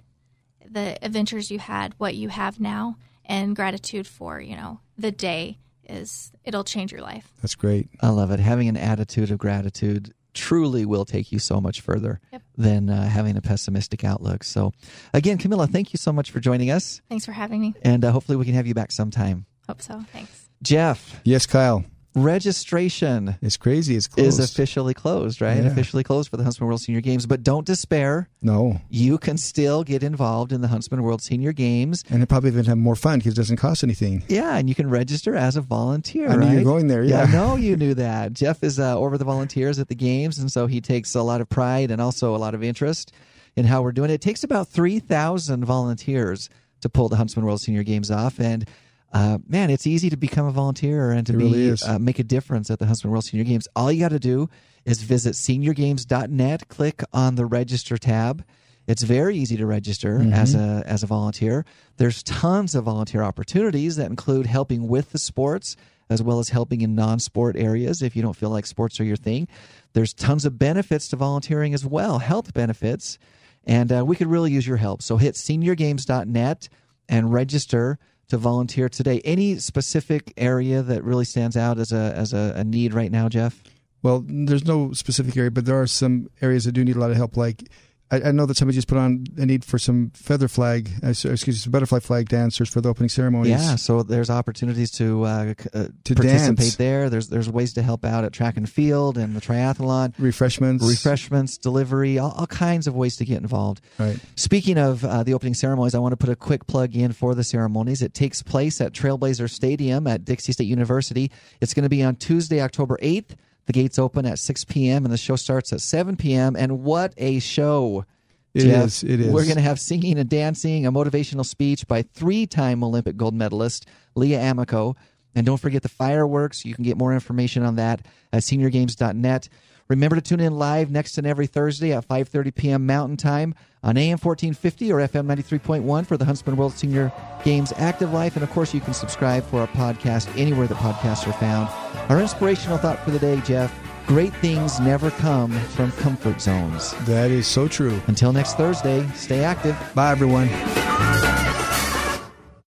the 0.68 0.98
adventures 1.02 1.50
you 1.50 1.59
had, 1.59 1.94
what 1.98 2.14
you 2.14 2.28
have 2.28 2.61
now, 2.61 2.96
and 3.24 3.54
gratitude 3.54 4.06
for 4.06 4.40
you 4.40 4.56
know 4.56 4.80
the 4.98 5.12
day 5.12 5.59
is 5.88 6.33
it'll 6.44 6.64
change 6.64 6.92
your 6.92 7.00
life. 7.00 7.33
That's 7.40 7.54
great. 7.54 7.88
I 8.00 8.09
love 8.09 8.30
it. 8.30 8.40
Having 8.40 8.68
an 8.68 8.76
attitude 8.76 9.30
of 9.30 9.38
gratitude 9.38 10.12
truly 10.34 10.84
will 10.84 11.04
take 11.04 11.32
you 11.32 11.38
so 11.38 11.60
much 11.60 11.80
further 11.80 12.20
Yep. 12.32 12.42
than 12.56 12.90
uh, 12.90 13.08
having 13.08 13.36
a 13.36 13.40
pessimistic 13.42 14.04
outlook. 14.04 14.44
So, 14.44 14.72
again, 15.12 15.38
Camilla, 15.38 15.66
thank 15.66 15.92
you 15.92 15.96
so 15.98 16.12
much 16.12 16.30
for 16.30 16.40
joining 16.40 16.70
us, 16.70 17.00
Thanks 17.08 17.24
for 17.24 17.32
having 17.32 17.60
me. 17.60 17.74
and 17.82 18.04
uh, 18.04 18.12
hopefully 18.12 18.36
we 18.36 18.44
can 18.44 18.54
have 18.54 18.66
you 18.66 18.74
back 18.74 18.92
sometime. 18.92 19.46
Hope 19.68 19.82
so. 19.82 20.04
Thanks. 20.12 20.48
Jeff, 20.62 21.20
Yes, 21.24 21.46
Kyle. 21.46 21.84
Registration 22.14 23.36
It's 23.42 23.56
crazy. 23.56 23.96
It's 23.96 24.06
closed. 24.06 24.28
is 24.28 24.38
officially 24.38 24.94
closed, 24.94 25.40
right? 25.40 25.58
Yeah. 25.62 25.70
Officially 25.70 26.02
closed 26.02 26.28
for 26.30 26.36
the 26.36 26.42
Huntsman 26.42 26.66
World 26.68 26.80
Senior 26.80 27.00
Games, 27.00 27.26
but 27.26 27.42
don't 27.42 27.66
despair. 27.66 28.28
no. 28.42 28.80
You 28.88 29.18
can 29.18 29.36
still 29.36 29.84
get 29.84 30.02
involved 30.02 30.52
in 30.52 30.60
the 30.60 30.68
Huntsman 30.68 31.02
World 31.02 31.22
Senior 31.22 31.52
Games. 31.52 32.02
And 32.10 32.22
it 32.22 32.28
probably 32.28 32.50
even 32.50 32.64
have 32.66 32.78
more 32.78 32.96
fun 32.96 33.18
because 33.18 33.34
it 33.34 33.36
doesn't 33.36 33.56
cost 33.58 33.84
anything. 33.84 34.22
Yeah, 34.28 34.56
and 34.56 34.68
you 34.68 34.74
can 34.74 34.88
register 34.90 35.34
as 35.34 35.56
a 35.56 35.60
volunteer. 35.60 36.28
I 36.28 36.36
knew 36.36 36.50
you 36.50 36.58
were 36.58 36.64
going 36.64 36.88
there, 36.88 37.02
yeah. 37.04 37.22
I 37.22 37.32
know 37.32 37.56
you 37.56 37.76
knew 37.76 37.94
that. 37.94 38.32
Jeff 38.40 38.62
is 38.64 38.78
uh, 38.80 38.98
over 38.98 39.16
the 39.18 39.24
volunteers 39.24 39.78
at 39.78 39.88
the 39.88 39.94
games, 39.94 40.38
and 40.38 40.50
so 40.50 40.66
he 40.66 40.80
takes 40.80 41.14
a 41.14 41.22
lot 41.22 41.40
of 41.40 41.48
pride 41.48 41.90
and 41.90 42.00
also 42.00 42.34
a 42.34 42.38
lot 42.38 42.54
of 42.54 42.62
interest 42.62 43.12
in 43.56 43.64
how 43.66 43.82
we're 43.82 43.92
doing 43.92 44.10
it. 44.10 44.14
It 44.14 44.20
takes 44.20 44.44
about 44.44 44.68
three 44.68 44.98
thousand 45.00 45.64
volunteers 45.64 46.48
to 46.80 46.88
pull 46.88 47.08
the 47.08 47.16
Huntsman 47.16 47.44
World 47.44 47.60
Senior 47.60 47.82
Games 47.82 48.10
off, 48.10 48.38
and 48.40 48.66
uh, 49.12 49.38
man, 49.48 49.70
it's 49.70 49.86
easy 49.86 50.08
to 50.10 50.16
become 50.16 50.46
a 50.46 50.50
volunteer 50.52 51.10
and 51.10 51.26
to 51.26 51.32
It 51.34 51.38
be 51.38 51.44
really. 51.44 51.76
Uh, 51.86 51.98
make 51.98 52.18
a 52.18 52.24
difference 52.24 52.70
at 52.70 52.78
the 52.78 52.86
Huntsman 52.86 53.10
World 53.10 53.24
Senior 53.24 53.44
Games. 53.44 53.66
All 53.74 53.90
you 53.90 54.00
got 54.00 54.10
to 54.10 54.18
do 54.20 54.48
is 54.84 55.02
visit 55.02 55.34
seniorgames.net, 55.34 56.68
click 56.68 57.02
on 57.12 57.34
the 57.34 57.46
register 57.46 57.96
tab. 57.98 58.44
It's 58.86 59.02
very 59.02 59.36
easy 59.36 59.56
to 59.56 59.66
register 59.66 60.18
Mm-hmm. 60.18 60.32
as 60.32 60.54
a 60.54 60.82
as 60.86 61.02
a 61.02 61.06
volunteer. 61.06 61.64
There's 61.96 62.22
tons 62.22 62.74
of 62.74 62.84
volunteer 62.84 63.22
opportunities 63.22 63.96
that 63.96 64.06
include 64.10 64.46
helping 64.46 64.88
with 64.88 65.12
the 65.12 65.18
sports 65.18 65.76
as 66.08 66.20
well 66.22 66.40
as 66.40 66.48
helping 66.48 66.80
in 66.80 66.96
non-sport 66.96 67.54
areas 67.56 68.02
if 68.02 68.16
you 68.16 68.22
don't 68.22 68.34
feel 68.34 68.50
like 68.50 68.66
sports 68.66 68.98
are 68.98 69.04
your 69.04 69.16
thing. 69.16 69.46
There's 69.92 70.12
tons 70.12 70.44
of 70.44 70.58
benefits 70.58 71.06
to 71.08 71.16
volunteering 71.16 71.72
as 71.72 71.86
well, 71.86 72.18
health 72.18 72.52
benefits, 72.52 73.16
and 73.64 73.92
uh, 73.92 74.04
we 74.04 74.16
could 74.16 74.26
really 74.26 74.50
use 74.50 74.66
your 74.66 74.78
help. 74.78 75.02
So 75.02 75.18
hit 75.18 75.36
seniorgames.net 75.36 76.68
and 77.08 77.32
register 77.32 77.98
to 78.30 78.38
volunteer 78.38 78.88
today. 78.88 79.20
Any 79.24 79.58
specific 79.58 80.32
area 80.36 80.82
that 80.82 81.04
really 81.04 81.24
stands 81.24 81.56
out 81.56 81.78
as 81.78 81.92
a 81.92 82.14
as 82.16 82.32
a, 82.32 82.54
a 82.56 82.64
need 82.64 82.94
right 82.94 83.12
now, 83.12 83.28
Jeff? 83.28 83.62
Well, 84.02 84.24
there's 84.26 84.64
no 84.64 84.92
specific 84.92 85.36
area, 85.36 85.50
but 85.50 85.66
there 85.66 85.80
are 85.80 85.86
some 85.86 86.30
areas 86.40 86.64
that 86.64 86.72
do 86.72 86.84
need 86.84 86.96
a 86.96 86.98
lot 86.98 87.10
of 87.10 87.16
help. 87.16 87.36
Like 87.36 87.68
I, 88.10 88.22
I 88.28 88.32
know 88.32 88.46
that 88.46 88.56
somebody 88.56 88.74
just 88.74 88.88
put 88.88 88.98
on 88.98 89.24
a 89.38 89.46
need 89.46 89.64
for 89.64 89.78
some 89.78 90.10
feather 90.14 90.48
flag, 90.48 90.90
uh, 91.04 91.08
excuse 91.10 91.46
me, 91.46 91.52
some 91.54 91.70
butterfly 91.70 92.00
flag 92.00 92.28
dancers 92.28 92.68
for 92.68 92.80
the 92.80 92.88
opening 92.88 93.08
ceremonies. 93.08 93.50
Yeah, 93.50 93.76
so 93.76 94.02
there's 94.02 94.30
opportunities 94.30 94.90
to 94.92 95.24
uh, 95.24 95.54
uh, 95.72 95.88
To 96.04 96.14
participate 96.14 96.56
dance. 96.58 96.76
there. 96.76 97.08
There's 97.10 97.28
there's 97.28 97.48
ways 97.48 97.72
to 97.74 97.82
help 97.82 98.04
out 98.04 98.24
at 98.24 98.32
track 98.32 98.56
and 98.56 98.68
field 98.68 99.16
and 99.16 99.36
the 99.36 99.40
triathlon, 99.40 100.14
refreshments. 100.18 100.84
refreshments, 100.88 101.56
delivery, 101.58 102.18
all, 102.18 102.32
all 102.32 102.46
kinds 102.46 102.86
of 102.86 102.96
ways 102.96 103.16
to 103.16 103.24
get 103.24 103.38
involved. 103.38 103.80
Right. 103.98 104.18
Speaking 104.36 104.78
of 104.78 105.04
uh, 105.04 105.22
the 105.22 105.34
opening 105.34 105.54
ceremonies, 105.54 105.94
I 105.94 105.98
want 105.98 106.12
to 106.12 106.16
put 106.16 106.30
a 106.30 106.36
quick 106.36 106.66
plug 106.66 106.96
in 106.96 107.12
for 107.12 107.34
the 107.34 107.44
ceremonies. 107.44 108.02
It 108.02 108.14
takes 108.14 108.42
place 108.42 108.80
at 108.80 108.92
Trailblazer 108.92 109.48
Stadium 109.48 110.06
at 110.06 110.24
Dixie 110.24 110.52
State 110.52 110.66
University. 110.66 111.30
It's 111.60 111.74
going 111.74 111.84
to 111.84 111.88
be 111.88 112.02
on 112.02 112.16
Tuesday, 112.16 112.60
October 112.60 112.98
8th. 113.02 113.36
The 113.70 113.83
gates 113.83 114.00
open 114.00 114.26
at 114.26 114.40
6 114.40 114.64
p.m. 114.64 115.04
and 115.04 115.12
the 115.12 115.16
show 115.16 115.37
starts 115.37 115.72
at 115.72 115.80
7 115.80 116.16
p.m. 116.16 116.56
And 116.56 116.83
what 116.83 117.14
a 117.16 117.38
show! 117.38 118.04
It 118.52 118.62
Jeff. 118.62 118.87
is, 118.87 119.04
it 119.04 119.20
is. 119.20 119.33
We're 119.33 119.44
going 119.44 119.54
to 119.59 119.62
have 119.62 119.78
singing 119.78 120.18
and 120.18 120.28
dancing, 120.28 120.87
a 120.87 120.90
motivational 120.90 121.46
speech 121.46 121.87
by 121.87 122.02
three 122.02 122.48
time 122.48 122.83
Olympic 122.83 123.16
gold 123.16 123.33
medalist 123.33 123.87
Leah 124.16 124.40
Amico. 124.40 124.96
And 125.37 125.46
don't 125.46 125.61
forget 125.61 125.83
the 125.83 125.88
fireworks. 125.88 126.64
You 126.64 126.74
can 126.74 126.83
get 126.83 126.96
more 126.96 127.14
information 127.14 127.62
on 127.62 127.76
that 127.76 128.04
at 128.33 128.42
seniorgames.net. 128.42 129.48
Remember 129.90 130.14
to 130.14 130.22
tune 130.22 130.38
in 130.38 130.57
live 130.57 130.88
next 130.88 131.18
and 131.18 131.26
every 131.26 131.48
Thursday 131.48 131.92
at 131.92 132.07
5:30 132.07 132.55
p.m. 132.55 132.87
Mountain 132.87 133.16
Time 133.16 133.57
on 133.83 133.96
AM 133.96 134.18
1450 134.18 134.92
or 134.92 134.98
FM 134.98 135.26
93.1 135.26 136.07
for 136.07 136.16
the 136.16 136.24
Huntsman 136.24 136.55
World 136.55 136.72
Senior 136.74 137.12
Games 137.42 137.72
Active 137.76 138.12
Life. 138.12 138.37
And 138.37 138.44
of 138.44 138.50
course, 138.50 138.72
you 138.72 138.81
can 138.81 138.94
subscribe 138.94 139.44
for 139.44 139.61
our 139.61 139.66
podcast 139.66 140.31
anywhere 140.38 140.68
that 140.68 140.76
podcasts 140.76 141.26
are 141.26 141.33
found. 141.33 141.68
Our 142.09 142.20
inspirational 142.20 142.79
thought 142.79 143.00
for 143.00 143.11
the 143.11 143.18
day, 143.18 143.40
Jeff: 143.40 143.76
Great 144.07 144.33
things 144.35 144.79
never 144.79 145.11
come 145.11 145.50
from 145.50 145.90
comfort 145.92 146.40
zones. 146.40 146.92
That 147.07 147.33
is 147.33 147.48
so 147.48 147.66
true. 147.66 148.00
Until 148.07 148.33
next 148.33 148.57
Thursday, 148.57 149.05
stay 149.14 149.42
active. 149.42 149.76
Bye, 149.96 150.12
everyone. 150.12 150.48